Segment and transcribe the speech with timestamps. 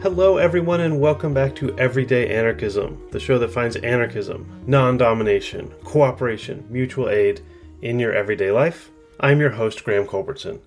[0.00, 5.74] Hello, everyone, and welcome back to Everyday Anarchism, the show that finds anarchism, non domination,
[5.82, 7.40] cooperation, mutual aid
[7.82, 8.90] in your everyday life.
[9.18, 10.60] I'm your host, Graham Culbertson.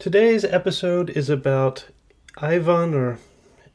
[0.00, 1.86] Today's episode is about
[2.38, 3.20] Ivan or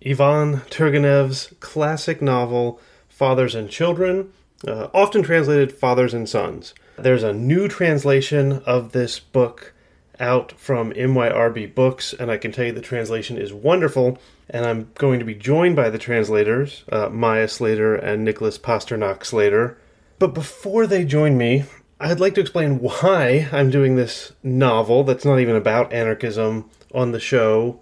[0.05, 4.33] Ivan Turgenev's classic novel, Fathers and Children,
[4.67, 6.73] uh, often translated Fathers and Sons.
[6.97, 9.73] There's a new translation of this book
[10.19, 14.19] out from NYRB Books, and I can tell you the translation is wonderful.
[14.49, 19.23] And I'm going to be joined by the translators, uh, Maya Slater and Nicholas Pasternak
[19.23, 19.77] Slater.
[20.17, 21.65] But before they join me,
[21.99, 27.11] I'd like to explain why I'm doing this novel that's not even about anarchism on
[27.11, 27.79] the show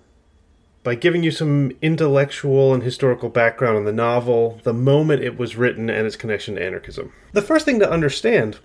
[0.83, 5.55] by giving you some intellectual and historical background on the novel, the moment it was
[5.55, 7.11] written, and its connection to anarchism.
[7.33, 8.57] The first thing to understand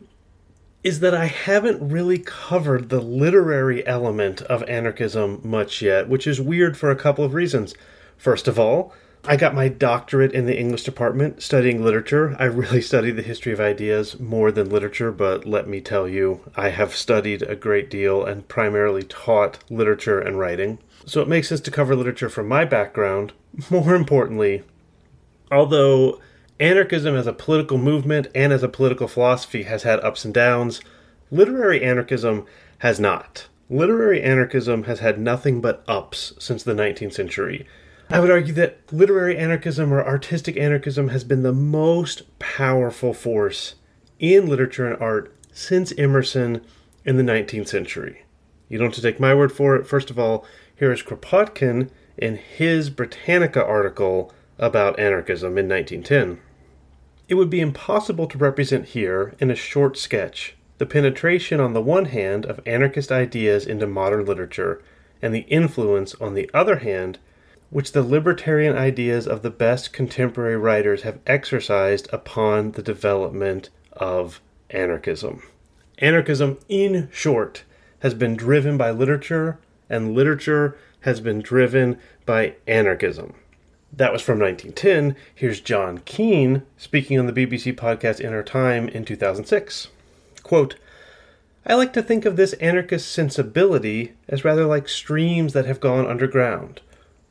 [0.85, 6.41] is that I haven't really covered the literary element of anarchism much yet, which is
[6.41, 7.75] weird for a couple of reasons.
[8.23, 12.37] First of all, I got my doctorate in the English department studying literature.
[12.39, 16.39] I really studied the history of ideas more than literature, but let me tell you,
[16.57, 20.79] I have studied a great deal and primarily taught literature and writing.
[21.05, 23.33] So it makes sense to cover literature from my background.
[23.71, 24.63] More importantly,
[25.51, 26.21] although
[26.61, 30.81] Anarchism as a political movement and as a political philosophy has had ups and downs.
[31.33, 32.47] Literary anarchism
[32.79, 33.49] has not.
[33.69, 37.67] Literary anarchism has had nothing but ups since the 19th century.
[38.13, 43.77] I would argue that literary anarchism or artistic anarchism has been the most powerful force
[44.19, 46.61] in literature and art since Emerson
[47.07, 48.27] in the 19th century.
[48.69, 49.87] You don't have to take my word for it.
[49.87, 50.45] First of all,
[50.77, 56.39] here is Kropotkin in his Britannica article about anarchism in 1910.
[57.29, 61.81] It would be impossible to represent here, in a short sketch, the penetration on the
[61.81, 64.83] one hand of anarchist ideas into modern literature,
[65.23, 67.19] and the influence, on the other hand,
[67.73, 74.43] which the libertarian ideas of the best contemporary writers have exercised upon the development of
[74.69, 75.43] anarchism.
[75.97, 77.65] Anarchism, in short,
[78.01, 83.33] has been driven by literature, and literature has been driven by anarchism.
[83.91, 85.17] That was from 1910.
[85.35, 89.89] Here's John Keane speaking on the BBC podcast In Our Time in 2006.
[90.43, 90.77] Quote,
[91.65, 96.07] I like to think of this anarchist sensibility as rather like streams that have gone
[96.07, 96.83] underground.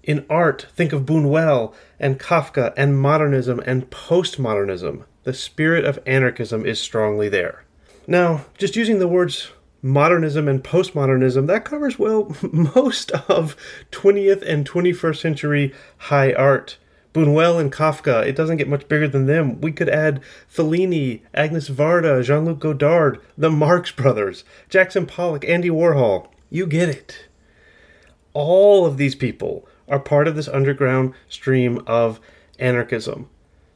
[0.04, 5.04] In art, think of Buñuel and Kafka and modernism and postmodernism.
[5.24, 7.66] The spirit of anarchism is strongly there.
[8.08, 9.52] Now, just using the words
[9.84, 13.56] modernism and postmodernism, that covers, well, most of
[13.92, 16.78] 20th and 21st century high art.
[17.14, 19.60] Buñuel and Kafka, it doesn't get much bigger than them.
[19.60, 25.70] We could add Fellini, Agnes Varda, Jean Luc Godard, the Marx Brothers, Jackson Pollock, Andy
[25.70, 26.28] Warhol.
[26.50, 27.26] You get it.
[28.34, 32.20] All of these people are part of this underground stream of
[32.58, 33.30] anarchism.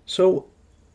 [0.06, 0.48] So,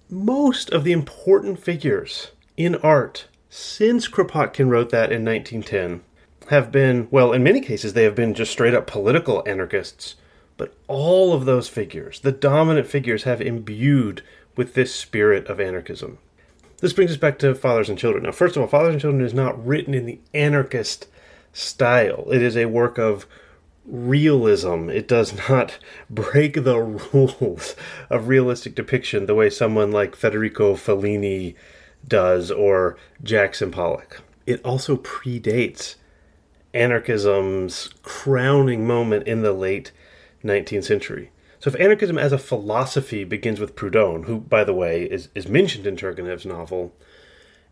[0.08, 6.02] most of the important figures in art since Kropotkin wrote that in 1910
[6.48, 10.16] have been, well, in many cases, they have been just straight up political anarchists.
[10.56, 14.22] But all of those figures, the dominant figures, have imbued
[14.56, 16.18] with this spirit of anarchism.
[16.78, 18.24] This brings us back to Fathers and Children.
[18.24, 21.06] Now, first of all, Fathers and Children is not written in the anarchist
[21.52, 23.26] style, it is a work of
[23.86, 24.88] realism.
[24.88, 25.78] It does not
[26.10, 27.76] break the rules
[28.08, 31.54] of realistic depiction the way someone like Federico Fellini
[32.06, 34.22] does or Jackson Pollock.
[34.46, 35.96] It also predates
[36.72, 39.92] anarchism's crowning moment in the late
[40.44, 41.30] 19th century.
[41.58, 45.46] So if anarchism as a philosophy begins with Proudhon, who, by the way, is, is
[45.46, 46.94] mentioned in Turgenev's novel,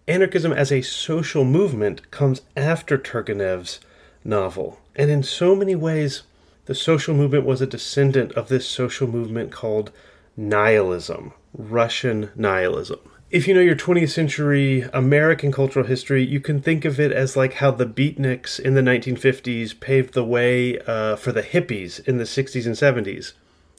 [0.06, 3.80] anarchism as a social movement comes after Turgenev's
[4.25, 4.78] novel.
[4.98, 6.25] And in so many ways,
[6.66, 9.91] the social movement was a descendant of this social movement called
[10.36, 13.00] nihilism, Russian nihilism
[13.31, 17.37] if you know your 20th century American cultural history, you can think of it as
[17.37, 22.17] like how the beatniks in the 1950s paved the way uh, for the hippies in
[22.17, 23.34] the 60s and 70s.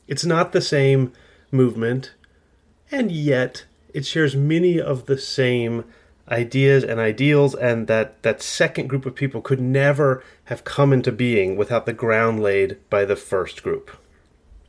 [0.07, 1.13] It's not the same
[1.51, 2.13] movement,
[2.91, 5.83] and yet it shares many of the same
[6.29, 11.11] ideas and ideals, and that, that second group of people could never have come into
[11.11, 13.95] being without the ground laid by the first group.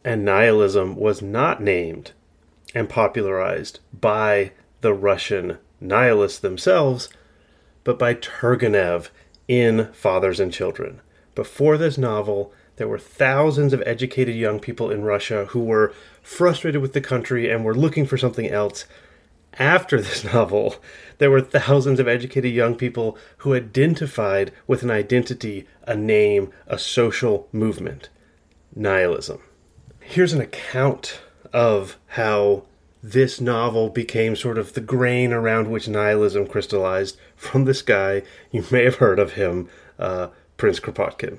[0.04, 2.12] And nihilism was not named
[2.74, 7.08] and popularized by the Russian nihilists themselves,
[7.82, 9.08] but by Turgenev
[9.48, 11.00] in Fathers and Children.
[11.34, 16.82] Before this novel, there were thousands of educated young people in Russia who were frustrated
[16.82, 18.84] with the country and were looking for something else.
[19.58, 20.76] After this novel,
[21.18, 26.78] there were thousands of educated young people who identified with an identity, a name, a
[26.78, 28.08] social movement
[28.74, 29.40] nihilism.
[30.00, 31.20] here's an account
[31.52, 32.62] of how
[33.02, 38.22] this novel became sort of the grain around which nihilism crystallized from this guy.
[38.50, 39.68] You may have heard of him,
[39.98, 41.38] uh, Prince Kropotkin.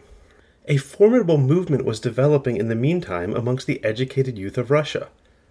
[0.68, 5.10] A formidable movement was developing in the meantime amongst the educated youth of Russia.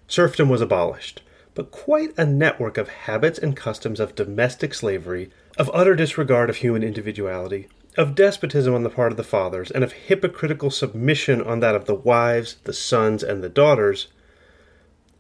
[0.09, 1.23] Serfdom was abolished,
[1.55, 6.57] but quite a network of habits and customs of domestic slavery, of utter disregard of
[6.57, 11.61] human individuality, of despotism on the part of the fathers, and of hypocritical submission on
[11.61, 14.09] that of the wives, the sons, and the daughters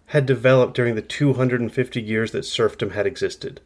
[0.06, 3.60] had developed during the 250 years that serfdom had existed.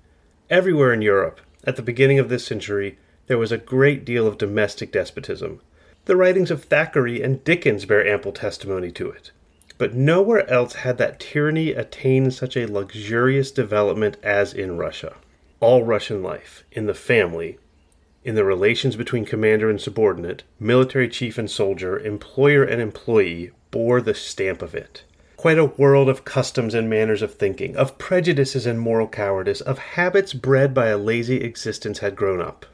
[0.51, 4.37] Everywhere in Europe, at the beginning of this century, there was a great deal of
[4.37, 5.61] domestic despotism.
[6.05, 9.31] The writings of Thackeray and Dickens bear ample testimony to it.
[9.79, 15.17] But nowhere else had that tyranny attained such a luxurious development as in Russia.
[15.61, 17.59] All Russian life, in the family,
[18.25, 24.01] in the relations between commander and subordinate, military chief and soldier, employer and employee, bore
[24.01, 25.05] the stamp of it
[25.45, 29.77] quite a world of customs and manners of thinking, of prejudices and moral cowardice, of
[29.77, 32.65] habits bred by a lazy existence had grown up.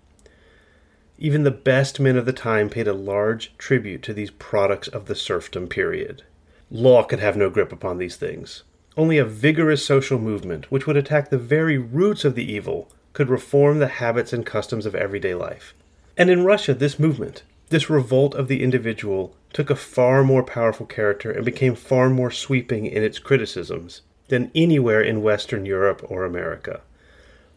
[1.19, 5.07] Even the best men of the time paid a large tribute to these products of
[5.07, 6.23] the serfdom period.
[6.71, 8.63] Law could have no grip upon these things.
[8.97, 13.29] Only a vigorous social movement, which would attack the very roots of the evil, could
[13.29, 15.75] reform the habits and customs of everyday life.
[16.17, 20.87] And in Russia, this movement, this revolt of the individual took a far more powerful
[20.87, 26.25] character and became far more sweeping in its criticisms than anywhere in Western Europe or
[26.25, 26.83] America.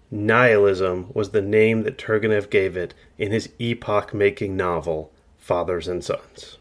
[0.10, 6.04] Nihilism was the name that Turgenev gave it in his epoch making novel, Fathers and
[6.04, 6.58] Sons.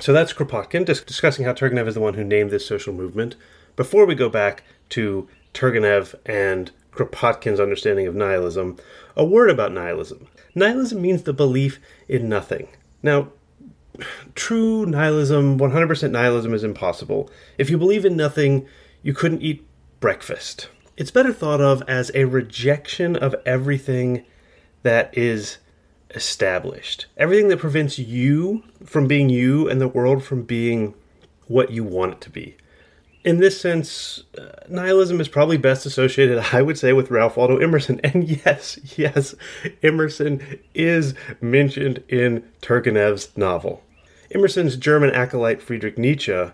[0.00, 3.36] So that's Kropotkin dis- discussing how Turgenev is the one who named this social movement.
[3.76, 8.76] Before we go back to Turgenev and Kropotkin's understanding of nihilism,
[9.16, 10.28] a word about nihilism.
[10.54, 12.68] Nihilism means the belief in nothing.
[13.02, 13.28] Now,
[14.34, 17.30] true nihilism, 100% nihilism is impossible.
[17.56, 18.66] If you believe in nothing,
[19.02, 19.66] you couldn't eat
[20.00, 20.68] breakfast.
[20.96, 24.24] It's better thought of as a rejection of everything
[24.82, 25.58] that is
[26.14, 27.06] established.
[27.16, 30.94] Everything that prevents you from being you and the world from being
[31.46, 32.56] what you want it to be
[33.28, 37.58] in this sense, uh, nihilism is probably best associated, I would say, with Ralph Waldo
[37.58, 38.00] Emerson.
[38.08, 39.34] And yes, yes,
[39.82, 43.82] Emerson is mentioned in Turgenev's novel.
[44.30, 46.50] Emerson's German acolyte Friedrich Nietzsche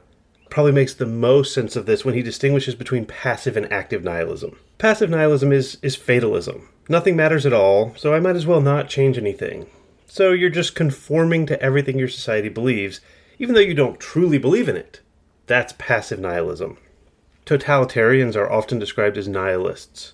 [0.51, 4.59] probably makes the most sense of this when he distinguishes between passive and active nihilism.
[4.79, 6.69] Passive nihilism is, is fatalism.
[6.89, 9.67] Nothing matters at all, so I might as well not change anything.
[10.07, 13.01] So you're just conforming to everything your society believes,
[13.39, 15.01] even though you don't truly believe in it.
[15.47, 16.79] That's passive nihilism.
[17.47, 20.13] Totalitarians are often described as nihilists.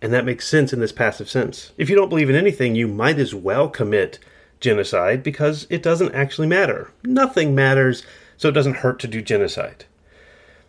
[0.00, 1.72] And that makes sense in this passive sense.
[1.76, 4.18] If you don't believe in anything, you might as well commit
[4.60, 6.92] genocide because it doesn't actually matter.
[7.02, 8.04] Nothing matters,
[8.36, 9.86] so it doesn't hurt to do genocide.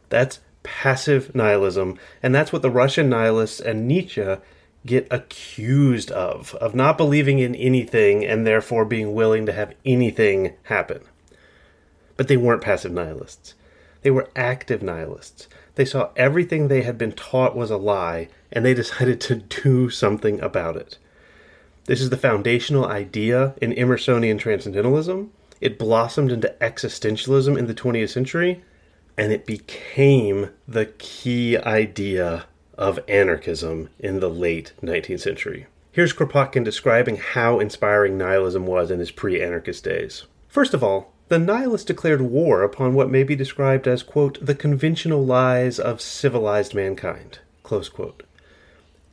[0.09, 4.37] That's passive nihilism, and that's what the Russian nihilists and Nietzsche
[4.85, 10.53] get accused of of not believing in anything and therefore being willing to have anything
[10.63, 11.01] happen.
[12.17, 13.53] But they weren't passive nihilists.
[14.01, 15.47] They were active nihilists.
[15.75, 19.89] They saw everything they had been taught was a lie, and they decided to do
[19.89, 20.97] something about it.
[21.85, 25.31] This is the foundational idea in Emersonian transcendentalism.
[25.59, 28.61] It blossomed into existentialism in the 20th century,
[29.17, 32.45] and it became the key idea
[32.79, 35.67] of anarchism in the late 19th century.
[35.91, 40.25] Here's Kropotkin describing how inspiring nihilism was in his pre anarchist days.
[40.47, 44.55] First of all, the nihilists declared war upon what may be described as, quote, the
[44.55, 48.23] conventional lies of civilized mankind, close quote.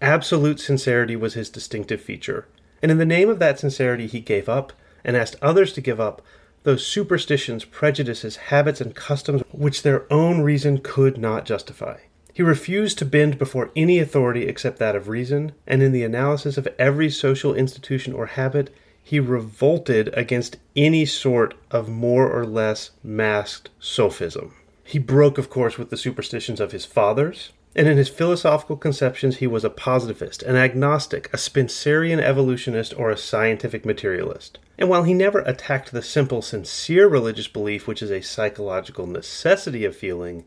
[0.00, 2.46] Absolute sincerity was his distinctive feature,
[2.82, 4.72] and in the name of that sincerity he gave up,
[5.04, 6.22] and asked others to give up,
[6.62, 11.98] those superstitions, prejudices, habits, and customs which their own reason could not justify.
[12.36, 16.58] He refused to bend before any authority except that of reason, and in the analysis
[16.58, 18.68] of every social institution or habit,
[19.02, 24.52] he revolted against any sort of more or less masked sophism.
[24.84, 29.38] He broke, of course, with the superstitions of his fathers, and in his philosophical conceptions
[29.38, 34.58] he was a positivist, an agnostic, a Spencerian evolutionist, or a scientific materialist.
[34.76, 39.86] And while he never attacked the simple, sincere religious belief which is a psychological necessity
[39.86, 40.44] of feeling,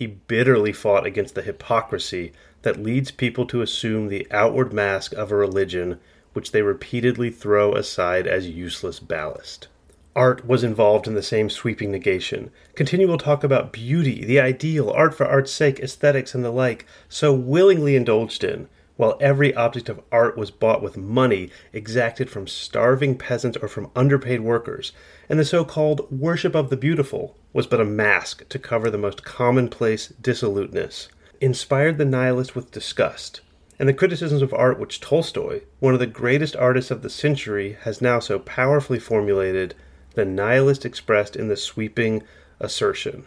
[0.00, 5.30] he bitterly fought against the hypocrisy that leads people to assume the outward mask of
[5.30, 6.00] a religion
[6.32, 9.68] which they repeatedly throw aside as useless ballast.
[10.16, 12.50] Art was involved in the same sweeping negation.
[12.74, 17.34] Continual talk about beauty, the ideal, art for art's sake, aesthetics, and the like, so
[17.34, 18.68] willingly indulged in,
[19.00, 23.90] while every object of art was bought with money exacted from starving peasants or from
[23.96, 24.92] underpaid workers,
[25.26, 28.98] and the so called worship of the beautiful was but a mask to cover the
[28.98, 31.08] most commonplace dissoluteness,
[31.40, 33.40] inspired the nihilist with disgust.
[33.78, 37.78] And the criticisms of art which Tolstoy, one of the greatest artists of the century,
[37.84, 39.74] has now so powerfully formulated,
[40.12, 42.22] the nihilist expressed in the sweeping
[42.60, 43.24] assertion.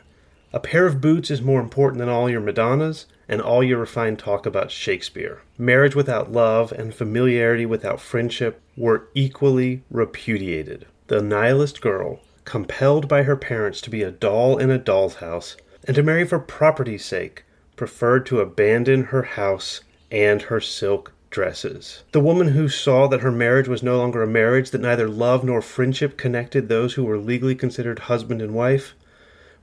[0.54, 4.20] A pair of boots is more important than all your Madonnas and all your refined
[4.20, 5.42] talk about Shakespeare.
[5.58, 10.86] Marriage without love and familiarity without friendship were equally repudiated.
[11.08, 15.56] The nihilist girl, compelled by her parents to be a doll in a doll's house
[15.86, 22.04] and to marry for property's sake, preferred to abandon her house and her silk dresses.
[22.12, 25.44] The woman who saw that her marriage was no longer a marriage, that neither love
[25.44, 28.94] nor friendship connected those who were legally considered husband and wife,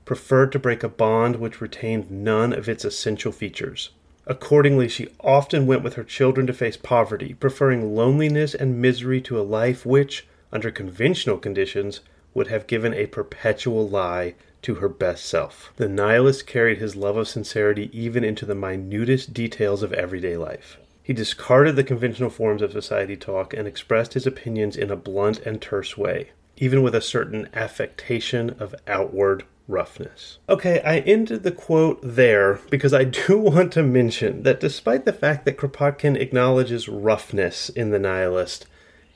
[0.05, 3.91] preferred to break a bond which retained none of its essential features.
[4.27, 9.39] Accordingly, she often went with her children to face poverty, preferring loneliness and misery to
[9.39, 12.01] a life which, under conventional conditions,
[12.33, 15.73] would have given a perpetual lie to her best self.
[15.77, 20.77] The nihilist carried his love of sincerity even into the minutest details of everyday life.
[21.03, 25.39] He discarded the conventional forms of society talk and expressed his opinions in a blunt
[25.39, 30.39] and terse way, even with a certain affectation of outward roughness.
[30.49, 35.13] Okay, I ended the quote there because I do want to mention that despite the
[35.13, 38.65] fact that Kropotkin acknowledges roughness in The Nihilist,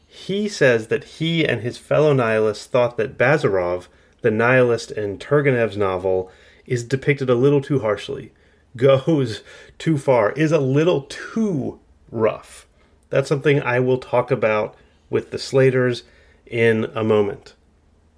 [0.08, 3.88] he says that he and his fellow nihilists thought that Bazarov,
[4.22, 6.32] the nihilist in Turgenev's novel,
[6.66, 8.32] is depicted a little too harshly,
[8.78, 9.44] goes
[9.78, 11.80] too far, is a little too
[12.12, 12.66] rough.
[13.10, 14.76] That's something I will talk about
[15.10, 16.04] with the Slaters
[16.46, 17.54] in a moment.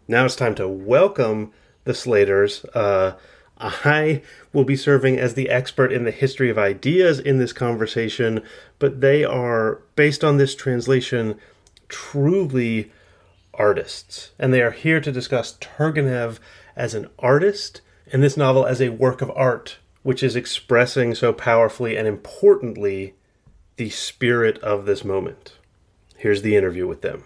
[0.08, 1.52] Now it's time to welcome
[1.88, 2.64] the Slaters.
[2.74, 3.14] Uh,
[3.60, 4.22] I
[4.54, 8.44] will be serving as the expert in the history of ideas in this conversation,
[8.78, 11.40] but they are, based on this translation,
[11.90, 12.92] truly
[13.56, 14.32] artists.
[14.38, 16.38] And they are here to discuss Turgenev
[16.76, 21.34] as an artist and this novel as a work of art, which is expressing so
[21.34, 23.16] powerfully and importantly
[23.78, 25.58] the spirit of this moment.
[26.18, 27.26] Here's the interview with them.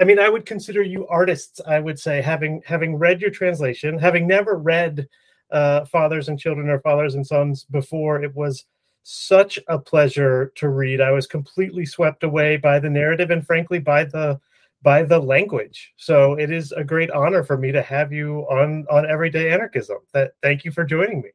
[0.00, 1.60] I mean, I would consider you artists.
[1.66, 5.08] I would say, having having read your translation, having never read
[5.50, 8.64] uh, Fathers and Children or Fathers and Sons before, it was
[9.02, 11.00] such a pleasure to read.
[11.00, 14.38] I was completely swept away by the narrative and, frankly, by the
[14.82, 15.92] by the language.
[15.96, 19.98] So it is a great honor for me to have you on on Everyday Anarchism.
[20.14, 21.30] That thank you for joining me.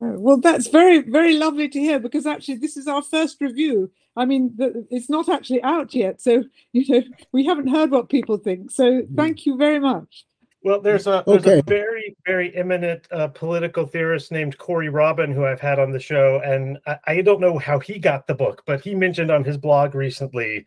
[0.00, 3.90] Well, that's very, very lovely to hear because actually, this is our first review.
[4.16, 6.20] I mean, the, it's not actually out yet.
[6.20, 7.02] So, you know,
[7.32, 8.70] we haven't heard what people think.
[8.70, 9.14] So, hmm.
[9.14, 10.26] thank you very much.
[10.62, 11.58] Well, there's a, there's okay.
[11.58, 16.00] a very, very eminent uh, political theorist named Corey Robin who I've had on the
[16.00, 16.40] show.
[16.42, 19.58] And I, I don't know how he got the book, but he mentioned on his
[19.58, 20.64] blog recently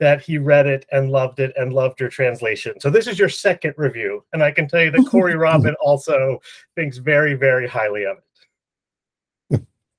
[0.00, 2.78] that he read it and loved it and loved your translation.
[2.78, 4.22] So, this is your second review.
[4.34, 6.40] And I can tell you that Corey Robin also
[6.74, 8.24] thinks very, very highly of it.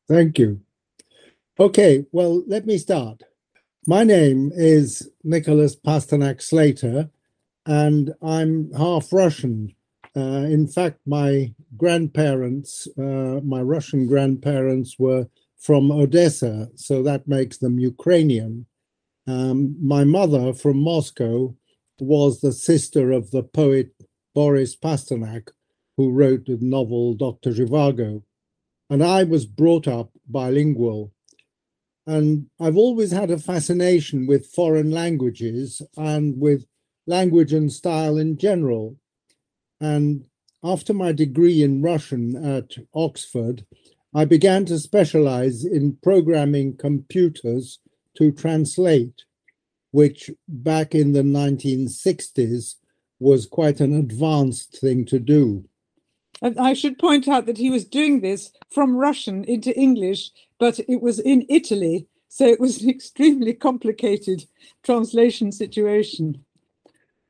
[0.07, 0.61] Thank you.
[1.59, 3.23] Okay, well, let me start.
[3.85, 7.09] My name is Nicholas Pasternak Slater,
[7.65, 9.75] and I'm half Russian.
[10.15, 17.57] Uh, in fact, my grandparents, uh, my Russian grandparents, were from Odessa, so that makes
[17.57, 18.65] them Ukrainian.
[19.27, 21.53] Um, my mother from Moscow
[21.99, 23.91] was the sister of the poet
[24.33, 25.49] Boris Pasternak,
[25.97, 27.51] who wrote the novel Dr.
[27.51, 28.23] Zhivago.
[28.89, 31.11] And I was brought up bilingual.
[32.07, 36.65] And I've always had a fascination with foreign languages and with
[37.05, 38.97] language and style in general.
[39.79, 40.25] And
[40.63, 43.65] after my degree in Russian at Oxford,
[44.13, 47.79] I began to specialize in programming computers
[48.17, 49.23] to translate,
[49.91, 52.75] which back in the 1960s
[53.19, 55.65] was quite an advanced thing to do.
[56.41, 60.79] And I should point out that he was doing this from Russian into English, but
[60.87, 62.07] it was in Italy.
[62.27, 64.45] So it was an extremely complicated
[64.83, 66.45] translation situation.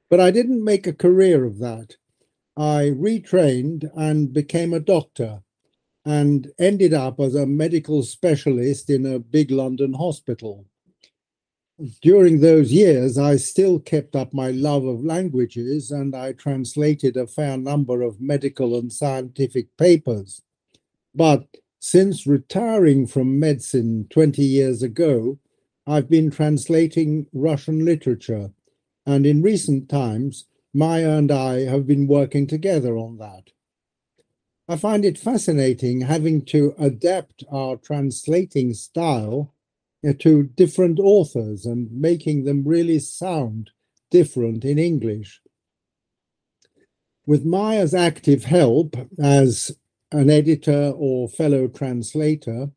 [0.09, 1.95] But I didn't make a career of that.
[2.57, 5.43] I retrained and became a doctor
[6.05, 10.65] and ended up as a medical specialist in a big London hospital
[12.01, 17.27] during those years, I still kept up my love of languages and I translated a
[17.27, 20.41] fair number of medical and scientific papers.
[21.15, 21.45] But
[21.79, 25.39] since retiring from medicine 20 years ago,
[25.87, 28.51] I've been translating Russian literature.
[29.05, 33.51] And in recent times, Maya and I have been working together on that.
[34.67, 39.55] I find it fascinating having to adapt our translating style
[40.07, 43.71] uh, to different authors and making them really sound
[44.11, 45.41] different in English.
[47.25, 49.71] With Maya's active help as
[50.11, 52.69] an editor or fellow translator,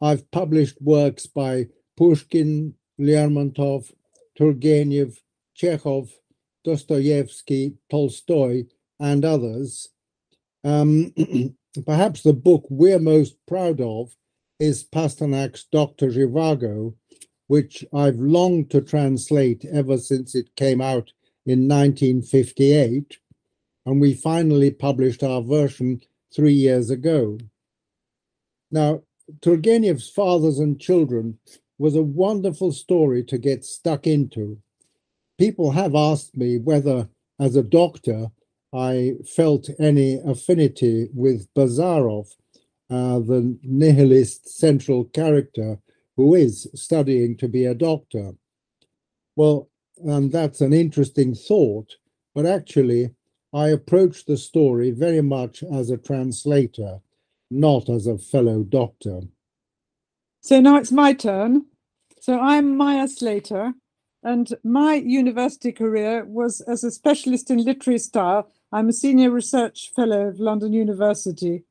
[0.00, 1.66] I've published works by
[1.96, 3.92] Pushkin, Lermontov,
[4.38, 5.18] Turgenev,
[5.54, 6.10] Chekhov,
[6.64, 8.64] Dostoevsky, Tolstoy,
[9.00, 9.88] and others.
[10.64, 11.12] Um,
[11.86, 14.14] perhaps the book we're most proud of
[14.58, 16.10] is Pasternak's Dr.
[16.10, 16.94] Zhivago,
[17.46, 21.12] which I've longed to translate ever since it came out
[21.44, 23.18] in 1958.
[23.84, 26.00] And we finally published our version
[26.34, 27.38] three years ago.
[28.70, 29.02] Now,
[29.40, 31.38] Turgenev's Fathers and Children
[31.78, 34.58] was a wonderful story to get stuck into.
[35.38, 38.30] People have asked me whether, as a doctor,
[38.72, 42.28] I felt any affinity with Bazarov,
[42.90, 45.78] uh, the nihilist central character
[46.16, 48.32] who is studying to be a doctor.
[49.34, 49.68] Well,
[49.98, 51.96] and that's an interesting thought,
[52.34, 53.14] but actually,
[53.56, 57.00] I approach the story very much as a translator,
[57.50, 59.20] not as a fellow doctor.
[60.42, 61.64] So now it's my turn.
[62.20, 63.72] So I'm Maya Slater,
[64.22, 68.52] and my university career was as a specialist in literary style.
[68.72, 71.64] I'm a senior research fellow of London University.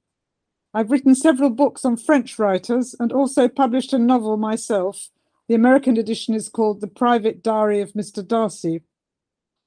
[0.73, 5.09] I've written several books on French writers and also published a novel myself.
[5.47, 8.27] The American edition is called The Private Diary of Mr.
[8.27, 8.81] Darcy.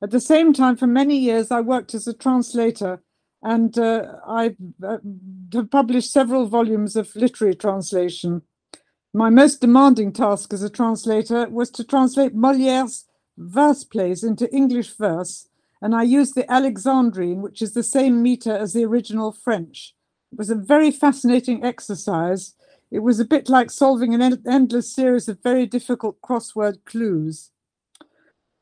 [0.01, 3.03] At the same time, for many years, I worked as a translator
[3.43, 4.99] and uh, I uh,
[5.53, 8.43] have published several volumes of literary translation.
[9.15, 14.91] My most demanding task as a translator was to translate Moliere's verse plays into English
[14.97, 15.49] verse,
[15.81, 19.95] and I used the Alexandrine, which is the same meter as the original French.
[20.33, 22.55] It was a very fascinating exercise.
[22.91, 27.51] It was a bit like solving an en- endless series of very difficult crossword clues.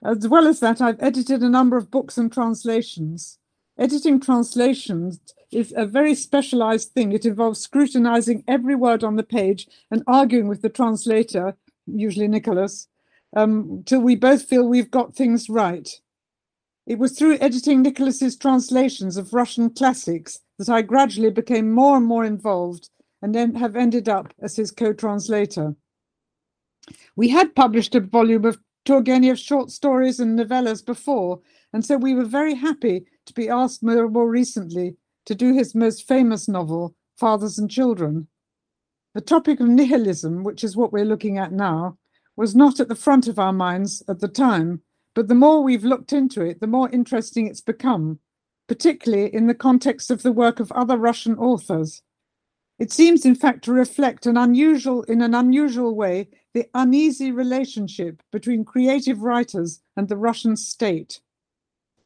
[0.05, 3.39] As well as that, I've edited a number of books and translations.
[3.79, 7.13] Editing translations is a very specialized thing.
[7.13, 11.57] It involves scrutinizing every word on the page and arguing with the translator,
[11.87, 12.89] usually Nicholas,
[13.37, 15.89] um, till we both feel we've got things right.
[16.87, 22.07] It was through editing Nicholas's translations of Russian classics that I gradually became more and
[22.07, 25.75] more involved and then have ended up as his co-translator.
[27.17, 31.41] We had published a volume of Turgenev's short stories and novellas before,
[31.73, 34.97] and so we were very happy to be asked more, more recently
[35.27, 38.29] to do his most famous novel, Fathers and Children.
[39.15, 41.99] The topic of nihilism, which is what we're looking at now,
[42.37, 44.83] was not at the front of our minds at the time,
[45.15, 48.21] but the more we've looked into it, the more interesting it's become,
[48.69, 52.03] particularly in the context of the work of other Russian authors.
[52.79, 58.23] It seems, in fact, to reflect an unusual, in an unusual way, the uneasy relationship
[58.31, 61.21] between creative writers and the Russian state.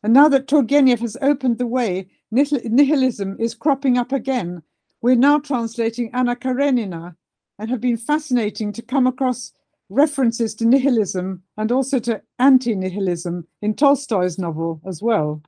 [0.02, 4.62] And now that Turgenev has opened the way, nihilism is cropping up again.
[5.02, 7.16] We're now translating Anna Karenina
[7.58, 9.52] and have been fascinating to come across
[9.88, 15.42] references to nihilism and also to anti nihilism in Tolstoy's novel as well.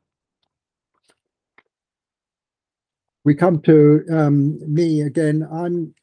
[3.24, 5.46] We come to um, me again.
[5.52, 5.94] I'm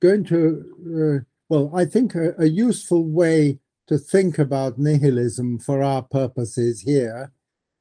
[0.00, 0.64] going to,
[0.96, 6.80] uh, well, I think a, a useful way to think about nihilism for our purposes
[6.80, 7.32] here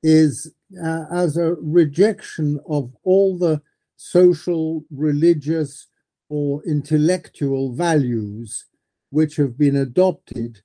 [0.01, 3.61] is uh, as a rejection of all the
[3.95, 5.87] social, religious,
[6.29, 8.65] or intellectual values
[9.11, 10.61] which have been adopted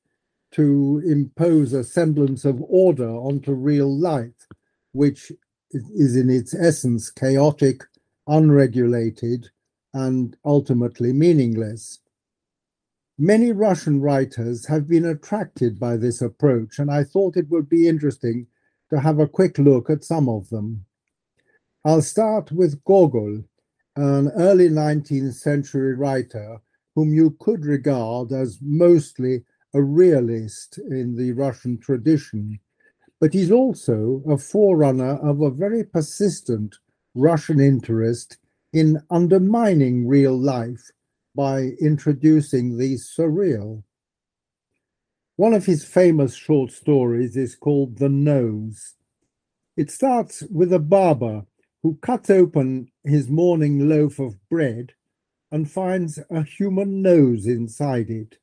[0.51, 4.47] to impose a semblance of order onto real life,
[4.93, 5.31] which
[5.71, 7.83] is in its essence chaotic,
[8.29, 9.49] unregulated,
[9.93, 11.99] and ultimately meaningless.
[13.19, 17.89] Many Russian writers have been attracted by this approach, and I thought it would be
[17.89, 18.47] interesting
[18.91, 20.85] to have a quick look at some of them.
[21.85, 23.43] I'll start with Gogol,
[23.97, 26.61] an early 19th century writer
[26.95, 32.59] whom you could regard as mostly a realist in the Russian tradition,
[33.21, 36.77] but he's also a forerunner of a very persistent
[37.19, 38.37] Russian interest
[38.73, 40.93] in undermining real life
[41.35, 43.83] by introducing the surreal.
[45.35, 48.95] One of his famous short stories is called The Nose.
[49.77, 51.45] It starts with a barber
[51.83, 54.93] who cuts open his morning loaf of bread
[55.51, 58.37] and finds a human nose inside it.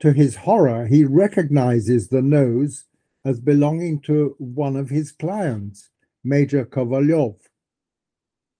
[0.00, 2.86] To his horror, he recognizes the nose
[3.24, 5.90] as belonging to one of his clients,
[6.24, 7.36] Major Kovalyov.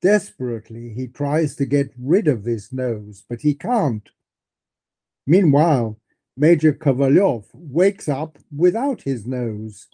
[0.03, 4.09] Desperately, he tries to get rid of this nose, but he can't.
[5.27, 6.01] Meanwhile,
[6.37, 9.87] Major Kovalyov wakes up without his nose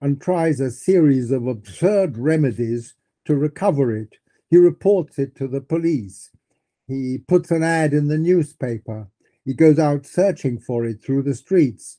[0.00, 4.16] and tries a series of absurd remedies to recover it.
[4.50, 6.30] He reports it to the police.
[6.86, 9.08] He puts an ad in the newspaper.
[9.44, 11.98] He goes out searching for it through the streets.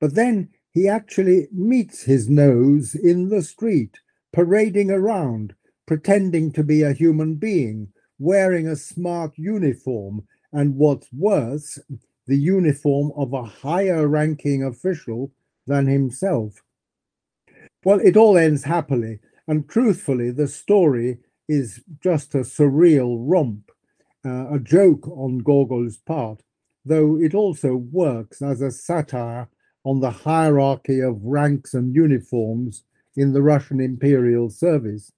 [0.00, 3.98] But then he actually meets his nose in the street,
[4.32, 5.54] parading around,
[5.86, 11.78] pretending to be a human being, wearing a smart uniform, and what's worse,
[12.26, 15.32] the uniform of a higher ranking official
[15.66, 16.62] than himself.
[17.84, 19.18] Well, it all ends happily,
[19.48, 21.18] and truthfully, the story
[21.48, 23.70] is just a surreal romp,
[24.24, 26.42] uh, a joke on Gogol's part,
[26.84, 29.48] though it also works as a satire
[29.84, 32.84] on the hierarchy of ranks and uniforms
[33.16, 35.12] in the Russian imperial service.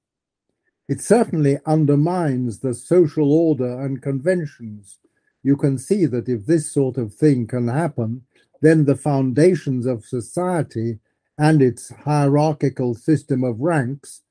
[0.89, 4.99] It certainly undermines the social order and conventions.
[5.43, 8.23] You can see that if this sort of thing can happen,
[8.61, 10.99] then the foundations of society
[11.39, 14.23] and its hierarchical system of ranks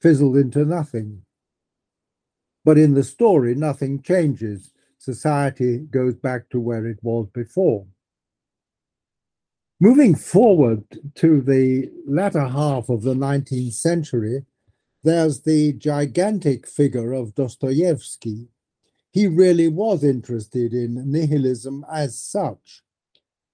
[0.00, 1.22] fizzled into nothing.
[2.64, 4.72] But in the story, nothing changes.
[4.98, 7.86] Society goes back to where it was before.
[9.80, 10.84] Moving forward
[11.16, 14.44] to the latter half of the 19th century,
[15.04, 18.48] there's the gigantic figure of Dostoevsky.
[19.10, 22.82] He really was interested in nihilism as such.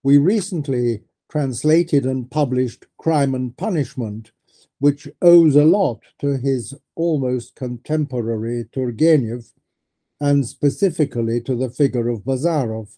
[0.03, 4.31] We recently translated and published Crime and Punishment,
[4.79, 9.53] which owes a lot to his almost contemporary Turgenev,
[10.21, 12.97] and specifically to the figure of Bazarov.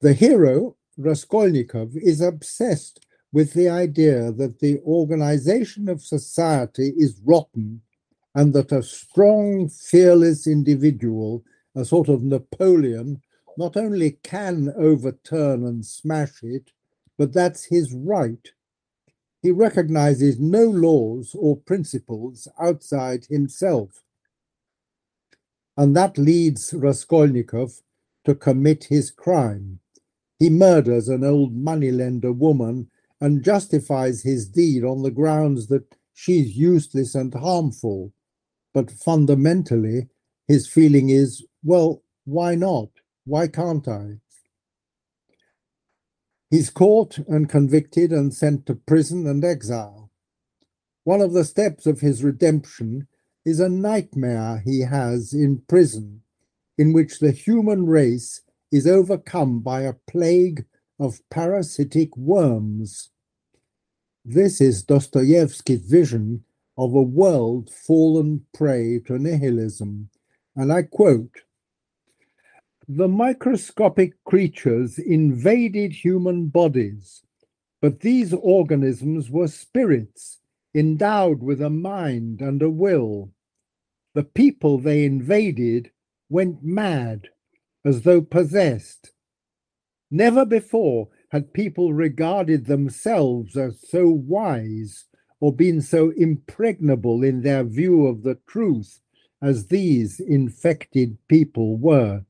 [0.00, 7.80] The hero, Raskolnikov, is obsessed with the idea that the organization of society is rotten
[8.34, 13.20] and that a strong, fearless individual, a sort of Napoleon,
[13.56, 16.70] not only can overturn and smash it,
[17.18, 18.50] but that's his right.
[19.42, 24.02] He recognizes no laws or principles outside himself.
[25.76, 27.80] And that leads Raskolnikov
[28.24, 29.80] to commit his crime.
[30.38, 36.56] He murders an old moneylender woman and justifies his deed on the grounds that she's
[36.56, 38.12] useless and harmful.
[38.72, 40.08] But fundamentally,
[40.46, 42.88] his feeling is, well, why not?
[43.24, 44.20] Why can't I?
[46.50, 50.10] He's caught and convicted and sent to prison and exile.
[51.04, 53.06] One of the steps of his redemption
[53.44, 56.22] is a nightmare he has in prison,
[56.76, 60.64] in which the human race is overcome by a plague
[61.00, 63.10] of parasitic worms.
[64.24, 66.44] This is Dostoevsky's vision
[66.76, 70.10] of a world fallen prey to nihilism,
[70.54, 71.42] and I quote
[72.92, 77.22] the microscopic creatures invaded human bodies,
[77.80, 80.40] but these organisms were spirits
[80.74, 83.30] endowed with a mind and a will.
[84.14, 85.92] The people they invaded
[86.28, 87.28] went mad
[87.84, 89.12] as though possessed.
[90.10, 95.04] Never before had people regarded themselves as so wise
[95.38, 99.00] or been so impregnable in their view of the truth
[99.40, 102.24] as these infected people were.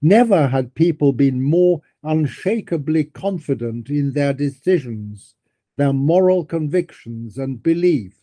[0.00, 5.34] Never had people been more unshakably confident in their decisions,
[5.76, 8.16] their moral convictions and beliefs.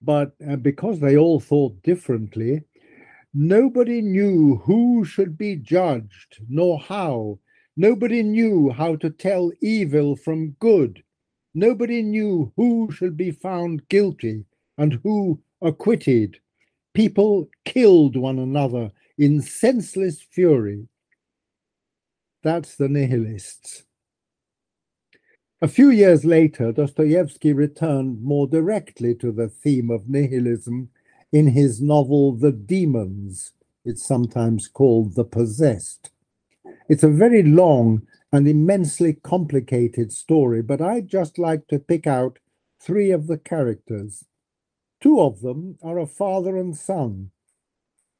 [0.00, 2.64] But uh, because they all thought differently,
[3.38, 7.38] nobody knew who should be judged nor how.
[7.76, 11.04] Nobody knew how to tell evil from good.
[11.54, 14.44] Nobody knew who should be found guilty
[14.76, 16.40] and who acquitted.
[16.94, 20.88] People killed one another in senseless fury.
[22.42, 23.84] That's the nihilists.
[25.62, 30.90] A few years later, Dostoevsky returned more directly to the theme of nihilism
[31.32, 33.52] in his novel The Demons.
[33.84, 36.10] It's sometimes called The Possessed.
[36.88, 42.38] It's a very long and immensely complicated story, but I'd just like to pick out
[42.80, 44.24] three of the characters.
[45.00, 47.30] Two of them are a father and son,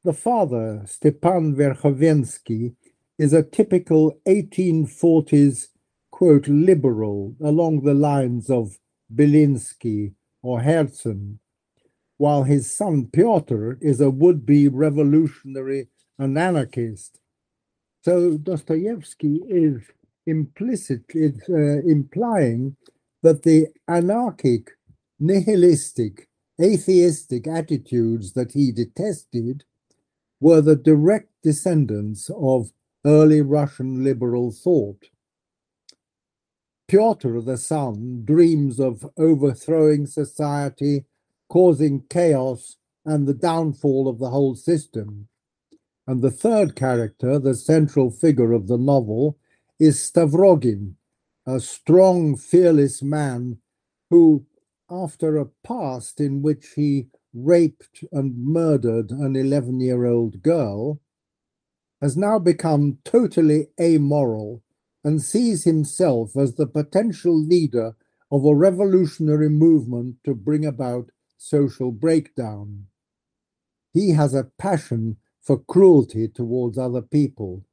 [0.04, 2.74] the father, Stepan Verhovensky,
[3.18, 5.68] is a typical 1840s,
[6.10, 8.78] quote, liberal along the lines of
[9.12, 11.40] Belinsky or Herzen,
[12.18, 17.18] while his son Pyotr is a would be revolutionary and anarchist.
[18.02, 19.82] So Dostoevsky is
[20.26, 22.76] implicitly uh, implying
[23.22, 24.70] that the anarchic,
[25.18, 26.28] nihilistic,
[26.60, 29.64] atheistic attitudes that he detested
[30.40, 32.72] were the direct descendants of
[33.04, 35.08] early Russian liberal thought.
[36.88, 41.04] Pyotr the son dreams of overthrowing society,
[41.48, 45.28] causing chaos and the downfall of the whole system.
[46.06, 49.38] And the third character, the central figure of the novel,
[49.78, 50.94] is Stavrogin,
[51.46, 53.58] a strong, fearless man
[54.10, 54.46] who,
[54.90, 61.00] after a past in which he raped and murdered an 11 year old girl,
[62.00, 64.62] has now become totally amoral
[65.04, 67.94] and sees himself as the potential leader
[68.30, 72.86] of a revolutionary movement to bring about social breakdown.
[73.94, 77.64] He has a passion for cruelty towards other people.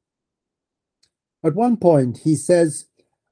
[1.44, 2.86] At one point, he says,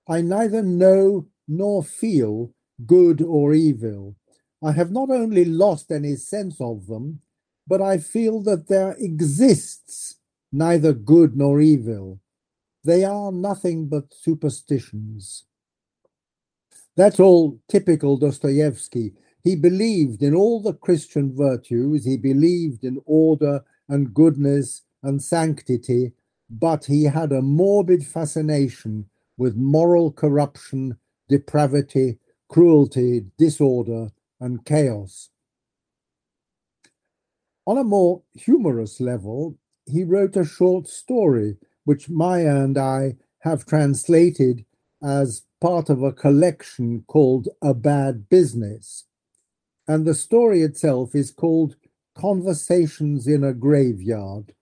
[0.09, 2.53] I neither know nor feel
[2.87, 4.17] good or evil.
[4.63, 7.21] I have not only lost any sense of them,
[7.67, 10.17] but I feel that there exists
[10.53, 12.21] neither good nor evil.
[12.85, 15.45] They are nothing but superstitions.
[16.97, 19.15] That's all typical Dostoevsky.
[19.45, 26.13] He believed in all the Christian virtues, he believed in order and goodness and sanctity,
[26.49, 29.05] but he had a morbid fascination
[29.37, 30.97] with moral corruption,
[31.29, 34.09] depravity, cruelty, disorder,
[34.41, 35.29] and chaos.
[37.67, 43.67] On a more humorous level, he wrote a short story which Maya and I have
[43.67, 44.65] translated
[45.03, 49.05] as part of a collection called A Bad Business.
[49.87, 51.77] And the story itself is called
[52.15, 54.55] Conversations in a Graveyard.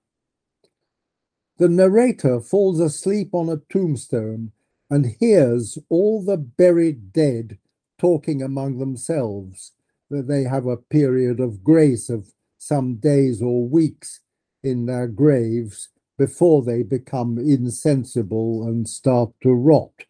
[1.59, 4.53] The narrator falls asleep on a tombstone
[4.91, 7.59] and hears all the buried dead
[7.99, 9.73] talking among themselves,
[10.11, 14.21] that they have a period of grace of some days or weeks
[14.63, 20.05] in their graves before they become insensible and start to rot.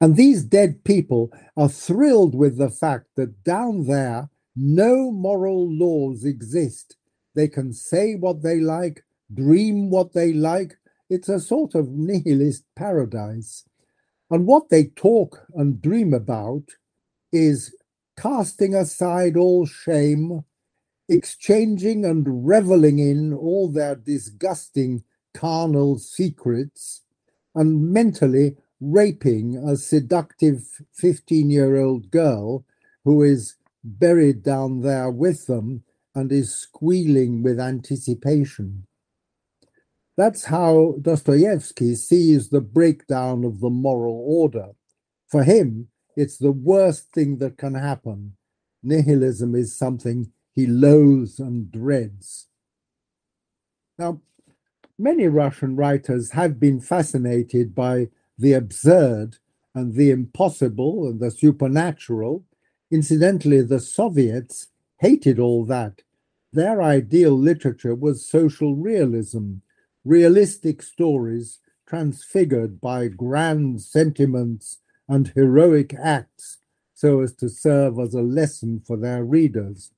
[0.00, 6.24] And these dead people are thrilled with the fact that down there, no moral laws
[6.24, 6.96] exist.
[7.34, 10.76] They can say what they like, dream what they like.
[11.08, 13.64] It's a sort of nihilist paradise.
[14.30, 16.64] And what they talk and dream about
[17.32, 17.74] is
[18.16, 20.44] casting aside all shame,
[21.08, 27.02] exchanging and reveling in all their disgusting carnal secrets
[27.54, 32.64] and mentally raping a seductive 15 year old girl
[33.04, 33.54] who is
[33.84, 38.86] buried down there with them and is squealing with anticipation.
[40.16, 44.72] That's how Dostoevsky sees the breakdown of the moral order.
[45.28, 48.36] For him, it's the worst thing that can happen.
[48.82, 52.48] Nihilism is something he loathes and dreads.
[53.98, 54.20] Now,
[55.02, 59.38] Many Russian writers have been fascinated by the absurd
[59.74, 62.44] and the impossible and the supernatural.
[62.92, 64.68] Incidentally, the Soviets
[65.00, 66.02] hated all that.
[66.52, 69.54] Their ideal literature was social realism,
[70.04, 76.58] realistic stories transfigured by grand sentiments and heroic acts
[76.92, 79.90] so as to serve as a lesson for their readers.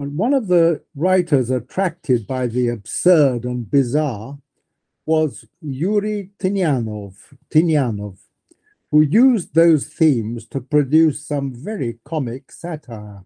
[0.00, 4.38] But one of the writers attracted by the absurd and bizarre
[5.06, 7.14] was Yuri Tynyanov,
[7.50, 8.18] Tynyanov,
[8.90, 13.24] who used those themes to produce some very comic satire.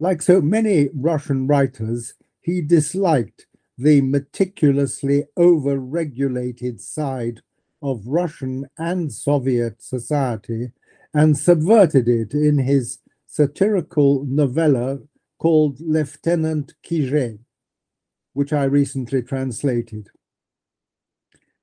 [0.00, 7.40] Like so many Russian writers, he disliked the meticulously over-regulated side
[7.82, 10.72] of Russian and Soviet society
[11.14, 14.98] and subverted it in his satirical novella
[15.38, 17.38] called Lieutenant Kizhe,
[18.32, 20.10] which I recently translated.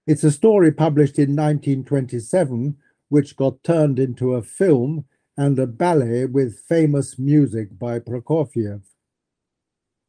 [0.08, 2.78] It's a story published in 1927,
[3.10, 5.06] which got turned into a film
[5.38, 8.82] and a ballet with famous music by Prokofiev.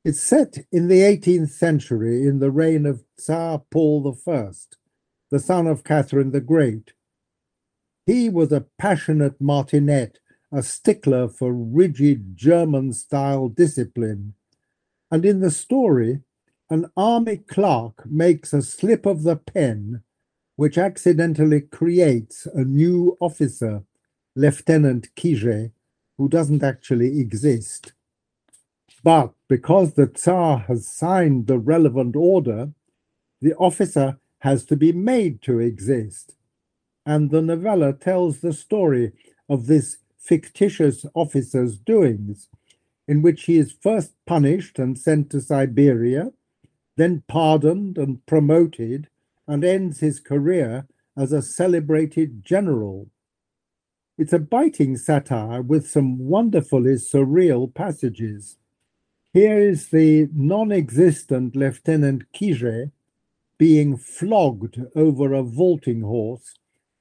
[0.04, 4.50] It's set in the 18th century in the reign of Tsar Paul I,
[5.30, 6.92] the son of Catherine the Great.
[8.04, 10.20] He was a passionate martinet
[10.52, 14.34] a stickler for rigid German style discipline.
[15.10, 16.20] And in the story,
[16.68, 20.02] an army clerk makes a slip of the pen
[20.56, 23.82] which accidentally creates a new officer,
[24.34, 25.70] Lieutenant Kizhe,
[26.18, 27.92] who doesn't actually exist.
[29.04, 32.72] But because the Tsar has signed the relevant order,
[33.40, 36.34] the officer has to be made to exist.
[37.04, 39.12] And the novella tells the story
[39.48, 42.48] of this fictitious officer's doings,
[43.06, 46.32] in which he is first punished and sent to Siberia,
[46.96, 49.08] then pardoned and promoted,
[49.46, 53.08] and ends his career as a celebrated general.
[54.18, 58.56] It's a biting satire with some wonderfully surreal passages.
[59.32, 62.90] Here is the non existent Lieutenant Kije
[63.58, 66.54] being flogged over a vaulting horse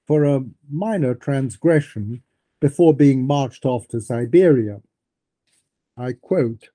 [0.05, 2.21] for a minor transgression
[2.59, 4.81] before being marched off to Siberia.
[5.97, 6.69] I quote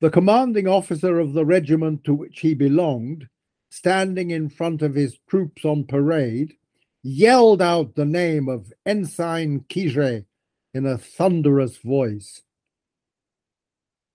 [0.00, 3.28] The commanding officer of the regiment to which he belonged,
[3.70, 6.54] standing in front of his troops on parade,
[7.02, 10.24] yelled out the name of Ensign Kije
[10.72, 12.40] in a thunderous voice.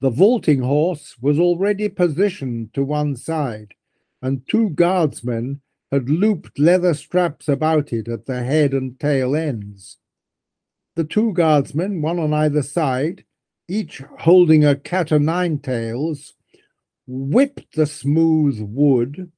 [0.02, 3.76] The vaulting horse was already positioned to one side,
[4.22, 9.98] and two guardsmen had looped leather straps about it at the head and tail ends.
[10.96, 13.24] The two guardsmen, one on either side,
[13.68, 16.36] each holding a cat o' nine tails,
[17.08, 19.32] whipped the smooth wood,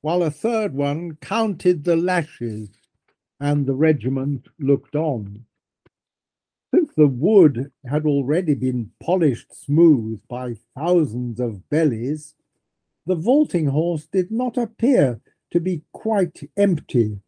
[0.00, 2.70] while a third one counted the lashes
[3.40, 5.44] and the regiment looked on.
[6.74, 12.34] Since the wood had already been polished smooth by thousands of bellies,
[13.06, 15.20] the vaulting horse did not appear
[15.52, 17.20] to be quite empty.